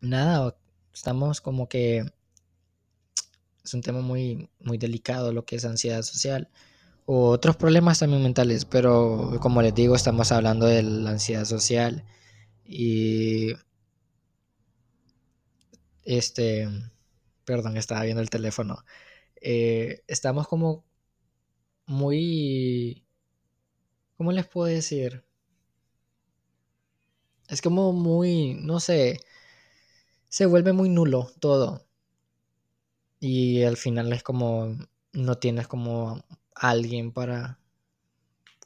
nada, 0.00 0.56
estamos 0.92 1.40
como 1.40 1.68
que 1.68 2.04
es 3.64 3.74
un 3.74 3.82
tema 3.82 4.00
muy, 4.00 4.48
muy 4.60 4.78
delicado 4.78 5.32
lo 5.32 5.44
que 5.44 5.56
es 5.56 5.64
ansiedad 5.64 6.02
social 6.02 6.48
o 7.06 7.30
otros 7.30 7.56
problemas 7.56 7.98
también 7.98 8.22
mentales, 8.22 8.64
pero 8.64 9.38
como 9.40 9.62
les 9.62 9.74
digo, 9.74 9.94
estamos 9.96 10.32
hablando 10.32 10.66
de 10.66 10.82
la 10.82 11.10
ansiedad 11.10 11.44
social 11.44 12.04
y 12.64 13.52
este, 16.04 16.68
perdón, 17.44 17.76
estaba 17.76 18.02
viendo 18.04 18.22
el 18.22 18.30
teléfono. 18.30 18.84
Eh, 19.40 20.02
estamos 20.06 20.48
como 20.48 20.84
muy, 21.86 23.04
¿cómo 24.16 24.32
les 24.32 24.46
puedo 24.46 24.66
decir? 24.68 25.24
Es 27.48 27.60
como 27.62 27.92
muy, 27.92 28.54
no 28.54 28.80
sé, 28.80 29.20
se 30.28 30.46
vuelve 30.46 30.72
muy 30.72 30.88
nulo 30.88 31.30
todo. 31.40 31.84
Y 33.24 33.62
al 33.62 33.76
final 33.76 34.12
es 34.12 34.24
como, 34.24 34.76
no 35.12 35.38
tienes 35.38 35.68
como 35.68 36.24
alguien 36.56 37.12
para 37.12 37.60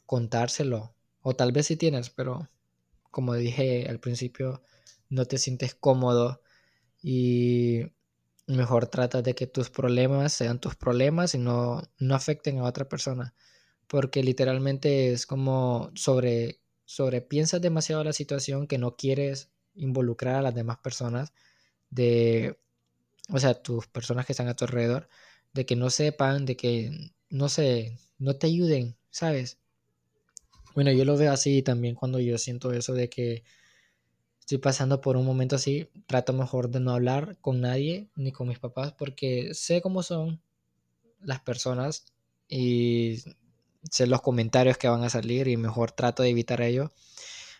contárselo. 0.07 0.95
O 1.21 1.35
tal 1.35 1.51
vez 1.51 1.67
sí 1.67 1.75
tienes, 1.75 2.09
pero 2.09 2.49
como 3.11 3.35
dije 3.35 3.87
al 3.87 3.99
principio, 3.99 4.63
no 5.09 5.25
te 5.25 5.37
sientes 5.37 5.75
cómodo 5.75 6.41
y 7.03 7.83
mejor 8.47 8.87
trata 8.87 9.21
de 9.21 9.35
que 9.35 9.45
tus 9.45 9.69
problemas 9.69 10.33
sean 10.33 10.59
tus 10.59 10.75
problemas 10.75 11.35
y 11.35 11.37
no, 11.37 11.83
no 11.99 12.15
afecten 12.15 12.57
a 12.57 12.63
otra 12.63 12.89
persona. 12.89 13.35
Porque 13.85 14.23
literalmente 14.23 15.13
es 15.13 15.27
como 15.27 15.91
sobre, 15.93 16.61
sobre 16.83 17.21
piensas 17.21 17.61
demasiado 17.61 18.03
la 18.03 18.13
situación 18.13 18.65
que 18.65 18.79
no 18.79 18.95
quieres 18.95 19.51
involucrar 19.75 20.37
a 20.37 20.41
las 20.41 20.55
demás 20.55 20.79
personas 20.79 21.31
de, 21.91 22.57
o 23.29 23.39
sea, 23.39 23.53
tus 23.55 23.87
personas 23.87 24.25
que 24.25 24.33
están 24.33 24.47
a 24.47 24.55
tu 24.55 24.65
alrededor, 24.65 25.09
de 25.53 25.65
que 25.65 25.75
no 25.75 25.89
sepan, 25.89 26.45
de 26.45 26.55
que, 26.55 27.11
no 27.29 27.49
sé, 27.49 27.97
no 28.19 28.35
te 28.35 28.47
ayuden, 28.47 28.95
¿sabes? 29.09 29.57
Bueno, 30.75 30.91
yo 30.91 31.05
lo 31.05 31.17
veo 31.17 31.31
así 31.31 31.61
también 31.63 31.95
cuando 31.95 32.19
yo 32.19 32.37
siento 32.37 32.71
eso 32.71 32.93
de 32.93 33.09
que 33.09 33.43
estoy 34.39 34.59
pasando 34.59 35.01
por 35.01 35.17
un 35.17 35.25
momento 35.25 35.55
así, 35.55 35.89
trato 36.05 36.33
mejor 36.33 36.69
de 36.69 36.79
no 36.79 36.91
hablar 36.91 37.37
con 37.41 37.61
nadie 37.61 38.09
ni 38.15 38.31
con 38.31 38.47
mis 38.47 38.59
papás 38.59 38.93
porque 38.93 39.53
sé 39.53 39.81
cómo 39.81 40.03
son 40.03 40.41
las 41.19 41.41
personas 41.41 42.05
y 42.47 43.23
sé 43.91 44.07
los 44.07 44.21
comentarios 44.21 44.77
que 44.77 44.87
van 44.87 45.03
a 45.03 45.09
salir 45.09 45.47
y 45.47 45.57
mejor 45.57 45.91
trato 45.91 46.23
de 46.23 46.29
evitar 46.29 46.61
ello. 46.61 46.91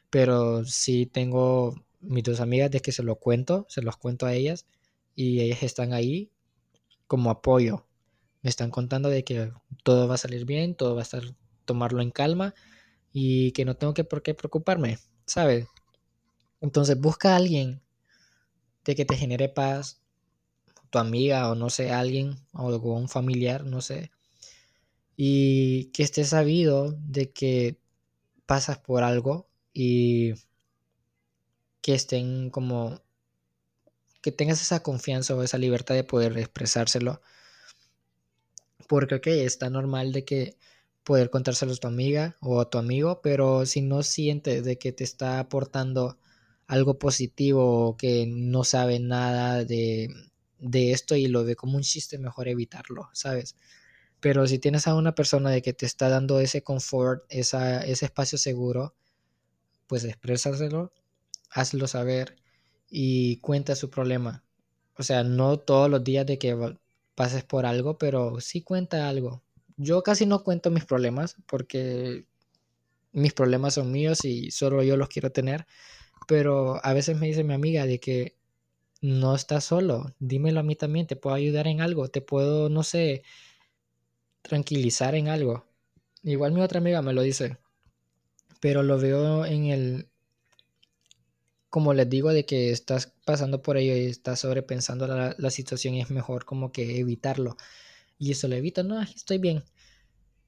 Pero 0.10 0.64
sí 0.66 1.06
tengo 1.08 1.76
mis 2.00 2.24
dos 2.24 2.40
amigas 2.40 2.72
de 2.72 2.82
que 2.82 2.92
se 2.92 3.04
lo 3.04 3.16
cuento, 3.16 3.66
se 3.70 3.82
los 3.82 3.98
cuento 3.98 4.26
a 4.26 4.34
ellas 4.34 4.66
y 5.18 5.42
ellas 5.42 5.64
están 5.64 5.94
ahí 5.94 6.32
como 7.08 7.32
apoyo. 7.32 7.88
Me 8.44 8.52
están 8.52 8.70
contando 8.70 9.10
de 9.10 9.24
que 9.24 9.52
todo 9.84 10.08
va 10.08 10.14
a 10.16 10.20
salir 10.20 10.46
bien, 10.46 10.76
todo 10.76 10.94
va 10.94 11.02
a 11.02 11.04
estar, 11.04 11.24
tomarlo 11.66 12.02
en 12.02 12.12
calma 12.12 12.54
y 13.12 13.52
que 13.54 13.66
no 13.66 13.76
tengo 13.76 13.96
que 13.96 14.04
por 14.04 14.22
qué 14.22 14.36
preocuparme, 14.36 15.00
¿sabes? 15.26 15.68
Entonces 16.62 17.02
busca 17.02 17.34
a 17.34 17.38
alguien 17.38 17.82
de 18.86 18.96
que 18.96 19.06
te 19.06 19.18
genere 19.18 19.50
paz, 19.50 20.02
tu 20.92 21.00
amiga 21.00 21.52
o 21.52 21.56
no 21.56 21.72
sé, 21.72 21.92
alguien 21.92 22.36
o 22.54 22.68
un 22.78 23.10
familiar, 23.10 23.66
no 23.66 23.82
sé, 23.82 24.12
y 25.16 25.86
que 25.94 26.04
esté 26.04 26.26
sabido 26.26 26.92
de 26.92 27.32
que 27.32 27.80
pasas 28.46 28.78
por 28.78 29.04
algo 29.04 29.50
y 29.74 30.34
que 31.82 31.96
estén 31.96 32.52
como 32.52 33.02
que 34.28 34.34
tengas 34.34 34.62
esa 34.62 34.84
confianza 34.84 35.34
o 35.34 35.42
esa 35.42 35.58
libertad 35.58 35.96
de 35.96 36.04
poder 36.04 36.38
expresárselo. 36.38 37.22
Porque, 38.90 39.16
ok, 39.16 39.28
está 39.28 39.70
normal 39.70 40.12
de 40.12 40.26
que 40.26 40.58
poder 41.06 41.30
contárselo 41.30 41.72
a 41.72 41.78
tu 41.78 41.88
amiga 41.88 42.36
o 42.42 42.60
a 42.60 42.70
tu 42.70 42.78
amigo, 42.78 43.22
pero 43.22 43.66
si 43.66 43.82
no 43.82 44.04
sientes 44.04 44.66
de 44.66 44.78
que 44.78 44.92
te 44.92 45.06
está 45.06 45.40
aportando 45.40 46.18
algo 46.68 47.00
positivo 47.00 47.88
o 47.88 47.96
que 47.96 48.26
no 48.28 48.66
sabe 48.66 49.00
nada 49.00 49.64
de, 49.64 50.10
de 50.60 50.92
esto 50.92 51.16
y 51.16 51.28
lo 51.28 51.46
ve 51.46 51.56
como 51.56 51.78
un 51.78 51.84
chiste, 51.84 52.18
mejor 52.18 52.50
evitarlo, 52.50 53.10
¿sabes? 53.14 53.56
Pero 54.20 54.46
si 54.46 54.60
tienes 54.60 54.88
a 54.88 54.96
una 54.96 55.16
persona 55.16 55.52
de 55.52 55.62
que 55.62 55.72
te 55.72 55.86
está 55.86 56.10
dando 56.10 56.42
ese 56.42 56.64
confort, 56.64 57.24
esa, 57.30 57.80
ese 57.86 58.04
espacio 58.04 58.38
seguro, 58.38 58.94
pues 59.88 60.04
exprésaselo 60.04 60.92
hazlo 61.50 61.88
saber 61.88 62.36
y 62.90 63.38
cuenta 63.38 63.76
su 63.76 63.90
problema. 63.90 64.44
O 64.98 65.04
sea, 65.04 65.24
no 65.24 65.58
todos 65.58 65.90
los 65.90 66.04
días 66.04 66.26
de 66.26 66.38
que 66.40 66.56
pases 67.16 67.44
por 67.44 67.66
algo, 67.66 67.98
pero 67.98 68.40
sí 68.42 68.62
cuenta 68.62 69.10
algo. 69.10 69.44
Yo 69.78 70.04
casi 70.04 70.26
no 70.26 70.44
cuento 70.44 70.72
mis 70.72 70.86
problemas 70.86 71.36
porque 71.46 72.26
mis 73.12 73.34
problemas 73.34 73.76
son 73.76 73.92
míos 73.92 74.26
y 74.26 74.52
solo 74.52 74.84
yo 74.84 74.98
los 74.98 75.10
quiero 75.10 75.32
tener. 75.32 75.68
Pero 76.28 76.84
a 76.84 76.94
veces 76.94 77.18
me 77.18 77.28
dice 77.28 77.44
mi 77.44 77.54
amiga 77.54 77.86
de 77.86 78.00
que 78.00 78.38
no 79.02 79.36
estás 79.36 79.66
solo, 79.66 80.14
dímelo 80.20 80.60
a 80.60 80.64
mí 80.64 80.76
también, 80.76 81.08
te 81.08 81.16
puedo 81.16 81.36
ayudar 81.36 81.68
en 81.68 81.82
algo, 81.82 82.10
te 82.10 82.22
puedo, 82.22 82.70
no 82.70 82.84
sé, 82.84 83.24
tranquilizar 84.42 85.16
en 85.16 85.28
algo. 85.28 85.66
Igual 86.24 86.54
mi 86.54 86.62
otra 86.62 86.80
amiga 86.80 87.02
me 87.02 87.14
lo 87.14 87.22
dice, 87.22 87.58
pero 88.60 88.84
lo 88.84 89.00
veo 89.00 89.46
en 89.46 89.66
el, 89.68 90.10
como 91.78 91.94
les 91.94 92.10
digo, 92.10 92.34
de 92.34 92.44
que 92.44 92.72
estás 92.72 93.14
pasando 93.24 93.62
por 93.62 93.78
ello 93.78 93.96
y 93.96 94.08
estás 94.08 94.40
sobrepensando 94.40 95.06
la, 95.06 95.36
la 95.38 95.52
situación 95.52 95.94
y 95.94 96.02
es 96.02 96.10
mejor 96.10 96.44
como 96.44 96.72
que 96.72 97.00
evitarlo. 97.00 97.56
Y 98.18 98.32
eso 98.32 98.48
lo 98.48 98.56
evito, 98.56 98.82
no, 98.82 99.00
estoy 99.00 99.38
bien. 99.38 99.64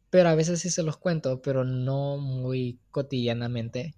Pero 0.10 0.30
a 0.30 0.34
veces 0.34 0.60
sí 0.60 0.72
se 0.72 0.82
los 0.82 0.98
cuento, 0.98 1.39
pero 1.44 1.63
no 1.65 2.18
muy 2.18 2.80
cotidianamente. 2.89 3.94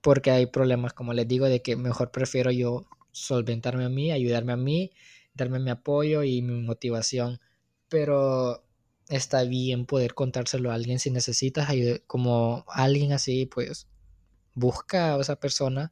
Porque 0.00 0.30
hay 0.30 0.46
problemas, 0.46 0.92
como 0.92 1.14
les 1.14 1.26
digo, 1.26 1.46
de 1.46 1.62
que 1.62 1.74
mejor 1.74 2.12
prefiero 2.12 2.52
yo 2.52 2.86
solventarme 3.10 3.84
a 3.84 3.88
mí, 3.88 4.12
ayudarme 4.12 4.52
a 4.52 4.56
mí, 4.56 4.92
darme 5.34 5.58
mi 5.58 5.70
apoyo 5.70 6.22
y 6.22 6.42
mi 6.42 6.62
motivación. 6.62 7.40
Pero 7.88 8.64
está 9.08 9.42
bien 9.42 9.84
poder 9.84 10.14
contárselo 10.14 10.70
a 10.70 10.74
alguien 10.74 11.00
si 11.00 11.10
necesitas 11.10 11.68
ayuda, 11.70 11.98
como 12.06 12.64
alguien 12.68 13.12
así, 13.12 13.46
pues 13.46 13.88
busca 14.54 15.16
a 15.16 15.20
esa 15.20 15.40
persona 15.40 15.90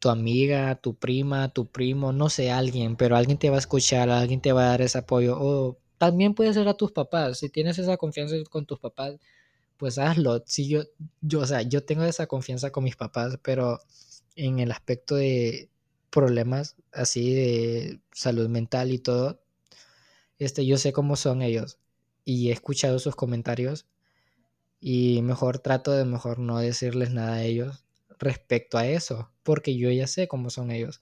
tu 0.00 0.08
amiga, 0.10 0.74
tu 0.76 0.94
prima, 0.96 1.50
tu 1.52 1.66
primo, 1.66 2.12
no 2.12 2.30
sé, 2.30 2.50
alguien, 2.50 2.96
pero 2.96 3.16
alguien 3.16 3.38
te 3.38 3.50
va 3.50 3.56
a 3.56 3.60
escuchar, 3.60 4.10
alguien 4.10 4.40
te 4.40 4.52
va 4.52 4.64
a 4.64 4.68
dar 4.70 4.82
ese 4.82 4.98
apoyo. 4.98 5.36
O 5.38 5.78
también 5.98 6.34
puede 6.34 6.54
ser 6.54 6.68
a 6.68 6.74
tus 6.74 6.92
papás. 6.92 7.38
Si 7.38 7.50
tienes 7.50 7.78
esa 7.78 7.96
confianza 7.98 8.34
con 8.50 8.66
tus 8.66 8.80
papás, 8.80 9.16
pues 9.76 9.98
hazlo. 9.98 10.42
Si 10.46 10.68
yo, 10.68 10.82
yo, 11.20 11.40
o 11.40 11.46
sea, 11.46 11.62
yo 11.62 11.84
tengo 11.84 12.04
esa 12.04 12.26
confianza 12.26 12.70
con 12.72 12.84
mis 12.84 12.96
papás, 12.96 13.38
pero 13.42 13.80
en 14.36 14.58
el 14.60 14.72
aspecto 14.72 15.16
de 15.16 15.70
problemas 16.10 16.76
así 16.92 17.34
de 17.34 18.00
salud 18.12 18.48
mental 18.48 18.92
y 18.92 18.98
todo, 18.98 19.40
este, 20.38 20.66
yo 20.66 20.78
sé 20.78 20.92
cómo 20.92 21.16
son 21.16 21.42
ellos 21.42 21.78
y 22.24 22.50
he 22.50 22.52
escuchado 22.52 22.98
sus 22.98 23.16
comentarios 23.16 23.86
y 24.80 25.22
mejor 25.22 25.58
trato 25.58 25.92
de 25.92 26.04
mejor 26.06 26.38
no 26.38 26.58
decirles 26.58 27.10
nada 27.12 27.34
a 27.34 27.44
ellos 27.44 27.84
respecto 28.20 28.78
a 28.78 28.86
eso, 28.86 29.30
porque 29.42 29.76
yo 29.76 29.90
ya 29.90 30.06
sé 30.06 30.28
cómo 30.28 30.50
son 30.50 30.70
ellos. 30.70 31.00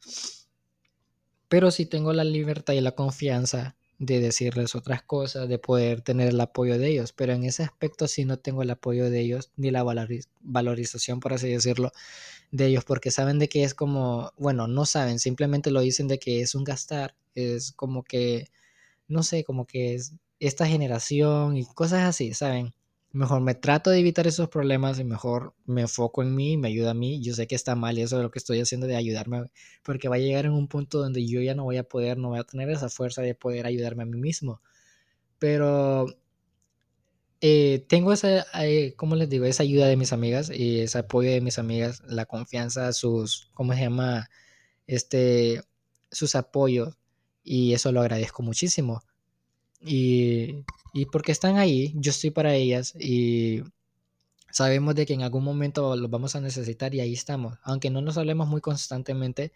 Pero 1.49 1.71
si 1.71 1.87
tengo 1.87 2.13
la 2.13 2.25
libertad 2.25 2.75
y 2.75 2.81
la 2.81 2.93
confianza 2.93 3.77
de 3.99 4.21
decirles 4.21 4.75
otras 4.77 5.03
cosas, 5.03 5.49
de 5.49 5.59
poder 5.59 6.03
tener 6.03 6.29
el 6.29 6.41
apoyo 6.41 6.79
de 6.79 6.89
ellos, 6.89 7.13
pero 7.13 7.33
en 7.33 7.45
ese 7.45 7.65
aspecto 7.65 8.07
sí 8.07 8.25
no 8.25 8.39
tengo 8.39 8.63
el 8.63 8.71
apoyo 8.71 9.11
de 9.11 9.21
ellos, 9.21 9.51
ni 9.57 9.71
la 9.73 9.83
valorización, 10.41 11.19
por 11.21 11.33
así 11.33 11.49
decirlo, 11.49 11.91
de 12.53 12.67
ellos, 12.67 12.85
porque 12.85 13.11
saben 13.11 13.39
de 13.41 13.49
que 13.49 13.65
es 13.65 13.75
como, 13.75 14.33
bueno, 14.37 14.69
no 14.69 14.87
saben, 14.87 15.19
simplemente 15.19 15.71
lo 15.73 15.81
dicen 15.81 16.07
de 16.07 16.19
que 16.19 16.41
es 16.41 16.55
un 16.55 16.65
gastar, 16.65 17.17
es 17.35 17.73
como 17.73 18.05
que, 18.05 18.49
no 19.09 19.23
sé, 19.25 19.43
como 19.45 19.67
que 19.67 19.95
es 19.95 20.13
esta 20.39 20.67
generación 20.67 21.57
y 21.57 21.65
cosas 21.67 22.05
así, 22.05 22.35
¿saben? 22.35 22.75
Mejor 23.13 23.41
me 23.41 23.55
trato 23.55 23.91
de 23.91 24.01
evitar 24.01 24.27
esos 24.27 24.49
problemas 24.49 24.99
y 24.99 25.05
mejor 25.05 25.55
me 25.67 25.83
enfoco 25.83 26.23
en 26.23 26.35
mí, 26.35 26.57
me 26.57 26.69
ayuda 26.69 26.91
a 26.93 26.95
mí. 26.95 27.23
Yo 27.23 27.35
sé 27.35 27.47
que 27.47 27.55
está 27.55 27.75
mal 27.75 27.99
eso 27.99 28.17
es 28.17 28.23
lo 28.23 28.31
que 28.31 28.39
estoy 28.39 28.61
haciendo 28.61 28.87
de 28.87 28.97
ayudarme, 28.97 29.51
porque 29.83 30.09
va 30.09 30.17
a 30.17 30.19
llegar 30.19 30.47
en 30.47 30.53
un 30.53 30.69
punto 30.69 30.99
donde 30.99 31.27
yo 31.27 31.41
ya 31.41 31.55
no 31.55 31.65
voy 31.65 31.79
a 31.79 31.85
poder, 31.85 32.19
no 32.19 32.29
voy 32.31 32.39
a 32.39 32.45
tener 32.45 32.71
esa 32.71 32.89
fuerza 32.89 33.23
de 33.23 33.35
poder 33.35 33.67
ayudarme 33.67 34.03
a 34.05 34.07
mí 34.07 34.19
mismo. 34.19 34.61
Pero 35.39 36.07
eh, 37.41 37.85
tengo 37.89 38.13
esa, 38.13 38.47
eh, 38.65 38.95
¿cómo 38.97 39.15
les 39.15 39.29
digo? 39.29 39.45
Esa 39.45 39.63
ayuda 39.63 39.87
de 39.87 39.97
mis 39.97 40.13
amigas 40.13 40.51
y 40.51 40.81
ese 40.81 40.99
apoyo 40.99 41.31
de 41.31 41.41
mis 41.41 41.59
amigas, 41.59 42.03
la 42.07 42.27
confianza, 42.27 42.93
sus, 42.93 43.51
¿cómo 43.55 43.75
se 43.75 43.81
llama? 43.81 44.29
Este, 44.87 45.63
sus 46.11 46.35
apoyos 46.35 46.99
y 47.45 47.75
eso 47.75 47.93
lo 47.93 48.01
agradezco 48.01 48.43
muchísimo. 48.43 49.03
Y 49.81 50.65
y 50.93 51.07
porque 51.07 51.33
están 51.33 51.59
ahí, 51.59 51.93
yo 51.97 52.11
estoy 52.11 52.31
para 52.31 52.55
ellas 52.55 52.95
y 52.99 53.63
sabemos 54.51 54.95
de 54.95 55.07
que 55.07 55.15
en 55.15 55.23
algún 55.23 55.45
momento 55.45 55.95
los 55.97 56.11
vamos 56.11 56.35
a 56.35 56.41
necesitar 56.41 56.95
y 56.95 57.01
ahí 57.01 57.13
estamos. 57.13 57.59
Aunque 57.63 57.91
no 57.91 58.01
nos 58.01 58.19
hablemos 58.19 58.49
muy 58.49 58.61
constantemente, 58.61 59.53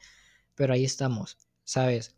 pero 0.55 0.75
ahí 0.75 0.85
estamos, 0.85 1.39
¿sabes? 1.65 2.15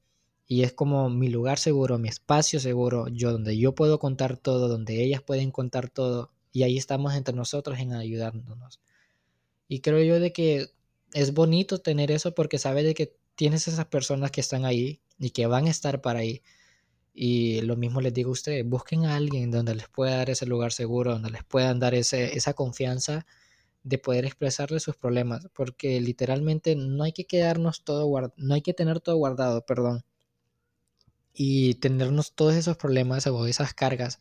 Y 0.46 0.62
es 0.62 0.72
como 0.72 1.08
mi 1.10 1.28
lugar 1.28 1.58
seguro, 1.58 1.98
mi 1.98 2.08
espacio 2.08 2.60
seguro, 2.60 3.08
yo 3.08 3.32
donde 3.32 3.56
yo 3.56 3.74
puedo 3.74 3.98
contar 3.98 4.36
todo, 4.36 4.68
donde 4.68 5.02
ellas 5.02 5.22
pueden 5.22 5.50
contar 5.50 5.88
todo 5.88 6.30
y 6.52 6.64
ahí 6.64 6.76
estamos 6.76 7.14
entre 7.14 7.34
nosotros 7.34 7.78
en 7.78 7.94
ayudándonos. 7.94 8.80
Y 9.68 9.80
creo 9.80 10.02
yo 10.04 10.20
de 10.20 10.32
que 10.32 10.68
es 11.14 11.32
bonito 11.32 11.78
tener 11.78 12.10
eso 12.10 12.34
porque 12.34 12.58
sabes 12.58 12.84
de 12.84 12.94
que 12.94 13.16
tienes 13.36 13.68
esas 13.68 13.86
personas 13.86 14.30
que 14.30 14.40
están 14.42 14.64
ahí 14.64 15.00
y 15.18 15.30
que 15.30 15.46
van 15.46 15.66
a 15.66 15.70
estar 15.70 16.02
para 16.02 16.20
ahí. 16.20 16.42
Y 17.14 17.60
lo 17.62 17.76
mismo 17.76 18.00
les 18.00 18.12
digo 18.12 18.30
a 18.30 18.32
ustedes, 18.32 18.68
busquen 18.68 19.06
a 19.06 19.16
alguien 19.16 19.50
donde 19.50 19.74
les 19.76 19.88
pueda 19.88 20.16
dar 20.16 20.30
ese 20.30 20.46
lugar 20.46 20.72
seguro, 20.72 21.12
donde 21.12 21.30
les 21.30 21.44
puedan 21.44 21.78
dar 21.78 21.94
ese, 21.94 22.36
esa 22.36 22.54
confianza 22.54 23.26
de 23.84 23.98
poder 23.98 24.24
expresarles 24.24 24.82
sus 24.82 24.96
problemas, 24.96 25.48
porque 25.54 26.00
literalmente 26.00 26.74
no 26.76 27.04
hay 27.04 27.12
que 27.12 27.26
quedarnos 27.26 27.84
todo 27.84 28.06
guardado, 28.06 28.34
no 28.38 28.54
hay 28.54 28.62
que 28.62 28.74
tener 28.74 29.00
todo 29.00 29.16
guardado, 29.16 29.64
perdón, 29.66 30.04
y 31.34 31.74
tenernos 31.74 32.32
todos 32.34 32.54
esos 32.54 32.76
problemas 32.76 33.26
o 33.26 33.46
esas 33.46 33.74
cargas 33.74 34.18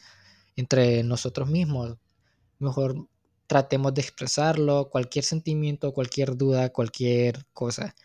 entre 0.55 1.03
nosotros 1.03 1.49
mismos. 1.49 1.97
Mejor 2.59 3.07
tratemos 3.47 3.93
de 3.93 4.01
expresarlo, 4.01 4.89
cualquier 4.89 5.25
sentimiento, 5.25 5.93
cualquier 5.93 6.37
duda, 6.37 6.71
cualquier 6.71 7.45
cosa. 7.53 7.95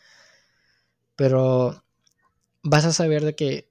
Pero 1.17 1.83
vas 2.63 2.85
a 2.85 2.93
saber 2.93 3.25
de 3.25 3.35
que 3.35 3.68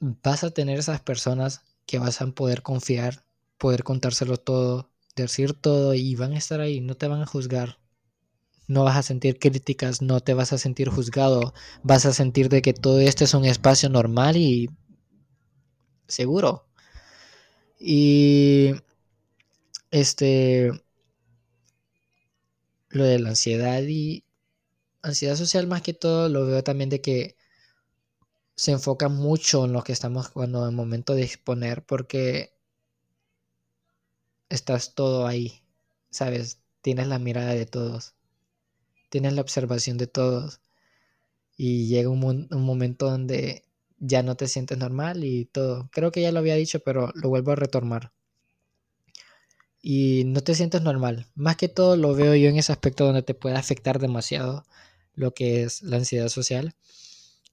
vas 0.00 0.44
a 0.44 0.50
tener 0.50 0.78
esas 0.78 1.00
personas 1.00 1.62
que 1.86 1.98
vas 1.98 2.20
a 2.20 2.26
poder 2.26 2.62
confiar, 2.62 3.24
poder 3.58 3.84
contárselo 3.84 4.36
todo, 4.36 4.90
decir 5.14 5.54
todo 5.54 5.94
y 5.94 6.14
van 6.14 6.32
a 6.32 6.38
estar 6.38 6.60
ahí, 6.60 6.80
no 6.80 6.96
te 6.96 7.08
van 7.08 7.22
a 7.22 7.26
juzgar. 7.26 7.78
No 8.68 8.84
vas 8.84 8.96
a 8.96 9.02
sentir 9.02 9.38
críticas, 9.38 10.02
no 10.02 10.20
te 10.20 10.34
vas 10.34 10.52
a 10.52 10.58
sentir 10.58 10.88
juzgado, 10.88 11.54
vas 11.82 12.04
a 12.04 12.12
sentir 12.12 12.48
de 12.48 12.62
que 12.62 12.74
todo 12.74 13.00
esto 13.00 13.24
es 13.24 13.34
un 13.34 13.44
espacio 13.44 13.88
normal 13.88 14.36
y 14.36 14.70
seguro. 16.08 16.66
Y 17.78 18.72
este 19.90 20.72
lo 22.88 23.04
de 23.04 23.18
la 23.18 23.30
ansiedad 23.30 23.82
y 23.82 24.24
ansiedad 25.02 25.36
social 25.36 25.66
más 25.66 25.82
que 25.82 25.94
todo 25.94 26.28
lo 26.28 26.46
veo 26.46 26.64
también 26.64 26.90
de 26.90 27.00
que 27.00 27.36
se 28.56 28.72
enfoca 28.72 29.08
mucho 29.08 29.66
en 29.66 29.72
lo 29.72 29.84
que 29.84 29.92
estamos 29.92 30.30
cuando 30.30 30.66
en 30.68 30.74
momento 30.74 31.14
de 31.14 31.22
exponer 31.22 31.84
porque 31.84 32.56
estás 34.48 34.94
todo 34.94 35.26
ahí, 35.26 35.62
¿sabes? 36.10 36.60
Tienes 36.80 37.06
la 37.08 37.18
mirada 37.18 37.52
de 37.52 37.66
todos, 37.66 38.14
tienes 39.10 39.34
la 39.34 39.42
observación 39.42 39.98
de 39.98 40.06
todos 40.06 40.60
y 41.56 41.86
llega 41.88 42.08
un, 42.08 42.48
un 42.50 42.62
momento 42.62 43.10
donde 43.10 43.64
ya 43.98 44.22
no 44.22 44.36
te 44.36 44.48
sientes 44.48 44.78
normal 44.78 45.24
y 45.24 45.46
todo. 45.46 45.88
Creo 45.92 46.10
que 46.12 46.22
ya 46.22 46.32
lo 46.32 46.38
había 46.38 46.54
dicho, 46.54 46.80
pero 46.80 47.12
lo 47.14 47.28
vuelvo 47.28 47.52
a 47.52 47.56
retomar. 47.56 48.12
Y 49.82 50.24
no 50.26 50.42
te 50.42 50.54
sientes 50.54 50.82
normal. 50.82 51.26
Más 51.34 51.56
que 51.56 51.68
todo 51.68 51.96
lo 51.96 52.14
veo 52.14 52.34
yo 52.34 52.48
en 52.48 52.56
ese 52.56 52.72
aspecto 52.72 53.04
donde 53.06 53.22
te 53.22 53.34
puede 53.34 53.56
afectar 53.56 53.98
demasiado 53.98 54.66
lo 55.14 55.32
que 55.34 55.62
es 55.62 55.82
la 55.82 55.96
ansiedad 55.96 56.28
social. 56.28 56.74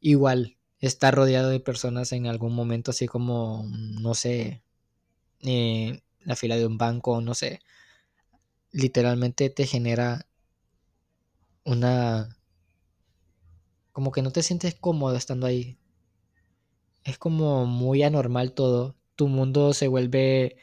Igual, 0.02 0.58
estar 0.88 1.15
rodeado 1.15 1.50
de 1.50 1.60
personas 1.60 2.12
en 2.12 2.28
algún 2.28 2.54
momento, 2.56 2.91
así 2.91 3.08
como, 3.08 3.65
no 4.02 4.13
sé, 4.15 4.63
eh, 5.41 6.02
la 6.22 6.36
fila 6.38 6.58
de 6.58 6.67
un 6.67 6.78
banco, 6.78 7.22
no 7.22 7.36
sé, 7.36 7.62
literalmente 8.74 9.50
te 9.50 9.65
genera 9.65 10.28
una... 11.65 12.30
como 13.93 14.12
que 14.12 14.22
no 14.22 14.32
te 14.32 14.43
sientes 14.43 14.76
cómodo 14.76 15.15
estando 15.15 15.48
ahí. 15.48 15.78
Es 17.04 17.17
como 17.17 17.65
muy 17.65 18.04
anormal 18.04 18.54
todo. 18.54 18.96
Tu 19.15 19.28
mundo 19.28 19.74
se 19.74 19.88
vuelve 19.88 20.58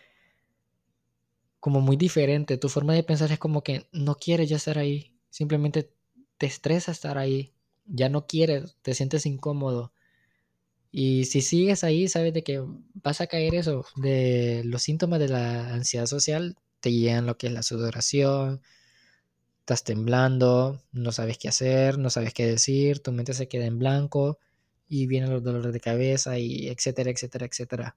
como 1.60 1.80
muy 1.80 1.96
diferente. 1.96 2.58
Tu 2.58 2.68
forma 2.68 2.94
de 2.94 3.02
pensar 3.02 3.30
es 3.32 3.38
como 3.38 3.62
que 3.62 3.86
no 3.92 4.16
quieres 4.16 4.48
ya 4.48 4.56
estar 4.56 4.78
ahí. 4.78 5.14
Simplemente 5.30 5.92
te 6.38 6.46
estresa 6.46 6.92
estar 6.92 7.18
ahí. 7.18 7.54
Ya 7.86 8.08
no 8.08 8.26
quieres, 8.26 8.76
te 8.82 8.94
sientes 8.94 9.26
incómodo. 9.26 9.92
Y 10.92 11.26
si 11.26 11.40
sigues 11.40 11.84
ahí, 11.84 12.08
sabes 12.08 12.34
de 12.34 12.42
que 12.42 12.64
vas 12.94 13.20
a 13.20 13.26
caer 13.26 13.54
eso, 13.54 13.84
de 13.96 14.62
los 14.64 14.82
síntomas 14.82 15.20
de 15.20 15.28
la 15.28 15.72
ansiedad 15.72 16.06
social, 16.06 16.56
te 16.80 16.92
llegan 16.92 17.26
lo 17.26 17.36
que 17.38 17.46
es 17.46 17.52
la 17.52 17.62
sudoración, 17.62 18.60
estás 19.60 19.84
temblando, 19.84 20.82
no 20.92 21.12
sabes 21.12 21.38
qué 21.38 21.48
hacer, 21.48 21.98
no 21.98 22.10
sabes 22.10 22.34
qué 22.34 22.46
decir, 22.46 23.00
tu 23.00 23.12
mente 23.12 23.34
se 23.34 23.48
queda 23.48 23.66
en 23.66 23.78
blanco 23.78 24.38
y 24.88 25.06
vienen 25.06 25.30
los 25.30 25.44
dolores 25.44 25.72
de 25.72 25.80
cabeza 25.80 26.38
y 26.38 26.68
etcétera, 26.68 27.10
etcétera, 27.10 27.46
etcétera. 27.46 27.96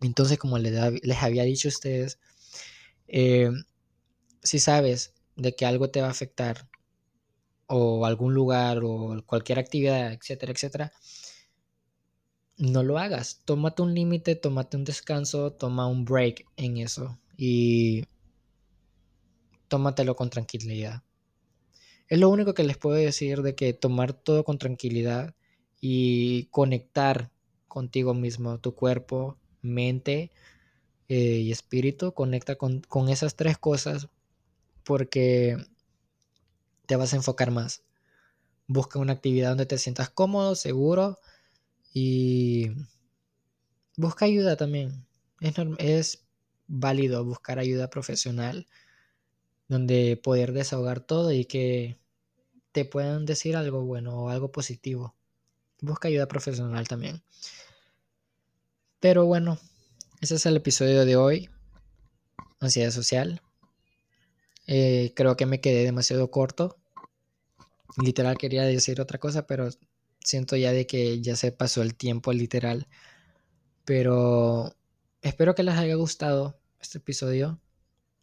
Entonces, 0.00 0.38
como 0.38 0.58
les, 0.58 0.76
había 1.22 1.44
dicho 1.44 1.68
a 1.68 1.70
ustedes, 1.70 2.18
eh, 3.06 3.50
si 4.42 4.58
sabes 4.58 5.14
de 5.36 5.54
que 5.54 5.66
algo 5.66 5.90
te 5.90 6.00
va 6.00 6.08
a 6.08 6.10
afectar 6.10 6.68
o 7.66 8.04
algún 8.04 8.34
lugar 8.34 8.80
o 8.82 9.22
cualquier 9.24 9.60
actividad, 9.60 10.12
etcétera, 10.12 10.52
etcétera, 10.52 10.92
no 12.62 12.84
lo 12.84 12.98
hagas. 12.98 13.42
Tómate 13.44 13.82
un 13.82 13.92
límite, 13.94 14.36
tómate 14.36 14.76
un 14.76 14.84
descanso, 14.84 15.52
toma 15.52 15.88
un 15.88 16.04
break 16.04 16.46
en 16.56 16.76
eso 16.76 17.18
y 17.36 18.04
tómatelo 19.66 20.14
con 20.14 20.30
tranquilidad. 20.30 21.02
Es 22.08 22.20
lo 22.20 22.28
único 22.28 22.54
que 22.54 22.62
les 22.62 22.76
puedo 22.78 22.96
decir 22.96 23.42
de 23.42 23.56
que 23.56 23.72
tomar 23.72 24.12
todo 24.12 24.44
con 24.44 24.58
tranquilidad 24.58 25.34
y 25.80 26.44
conectar 26.46 27.32
contigo 27.66 28.14
mismo, 28.14 28.58
tu 28.58 28.76
cuerpo, 28.76 29.38
mente 29.60 30.30
eh, 31.08 31.40
y 31.40 31.50
espíritu, 31.50 32.12
conecta 32.12 32.54
con, 32.54 32.80
con 32.82 33.08
esas 33.08 33.34
tres 33.34 33.58
cosas 33.58 34.08
porque 34.84 35.56
te 36.86 36.94
vas 36.94 37.12
a 37.12 37.16
enfocar 37.16 37.50
más. 37.50 37.82
Busca 38.68 39.00
una 39.00 39.14
actividad 39.14 39.48
donde 39.48 39.66
te 39.66 39.78
sientas 39.78 40.10
cómodo, 40.10 40.54
seguro 40.54 41.18
y 41.92 42.70
busca 43.96 44.24
ayuda 44.24 44.56
también. 44.56 45.06
Es, 45.40 45.54
es 45.78 46.24
válido 46.66 47.24
buscar 47.24 47.58
ayuda 47.58 47.90
profesional 47.90 48.66
donde 49.68 50.20
poder 50.22 50.52
desahogar 50.52 51.00
todo 51.00 51.32
y 51.32 51.46
que 51.46 51.98
te 52.72 52.84
puedan 52.84 53.26
decir 53.26 53.56
algo 53.56 53.82
bueno 53.84 54.14
o 54.14 54.28
algo 54.28 54.52
positivo. 54.52 55.14
Busca 55.80 56.08
ayuda 56.08 56.26
profesional 56.26 56.86
también. 56.88 57.22
Pero 59.00 59.24
bueno, 59.26 59.58
ese 60.20 60.36
es 60.36 60.46
el 60.46 60.56
episodio 60.56 61.04
de 61.04 61.16
hoy. 61.16 61.50
Ansiedad 62.60 62.90
social. 62.90 63.42
Eh, 64.66 65.12
creo 65.16 65.36
que 65.36 65.46
me 65.46 65.60
quedé 65.60 65.84
demasiado 65.84 66.30
corto. 66.30 66.76
Literal 67.96 68.38
quería 68.38 68.62
decir 68.62 69.00
otra 69.00 69.18
cosa, 69.18 69.46
pero 69.46 69.68
siento 70.24 70.56
ya 70.56 70.72
de 70.72 70.86
que 70.86 71.20
ya 71.20 71.36
se 71.36 71.52
pasó 71.52 71.82
el 71.82 71.94
tiempo 71.94 72.32
literal. 72.32 72.86
Pero 73.84 74.74
espero 75.22 75.54
que 75.54 75.62
les 75.62 75.74
haya 75.76 75.94
gustado 75.96 76.58
este 76.80 76.98
episodio 76.98 77.60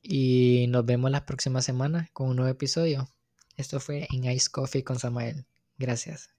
y 0.02 0.68
nos 0.70 0.86
vemos 0.86 1.12
la 1.12 1.26
próxima 1.26 1.62
semana 1.62 2.10
con 2.14 2.30
un 2.30 2.38
nuevo 2.38 2.52
episodio. 2.52 3.10
Esto 3.58 3.80
fue 3.80 4.08
en 4.12 4.26
Ice 4.26 4.50
Coffee 4.52 4.84
con 4.84 5.00
Samael. 5.00 5.46
Gracias. 5.78 6.39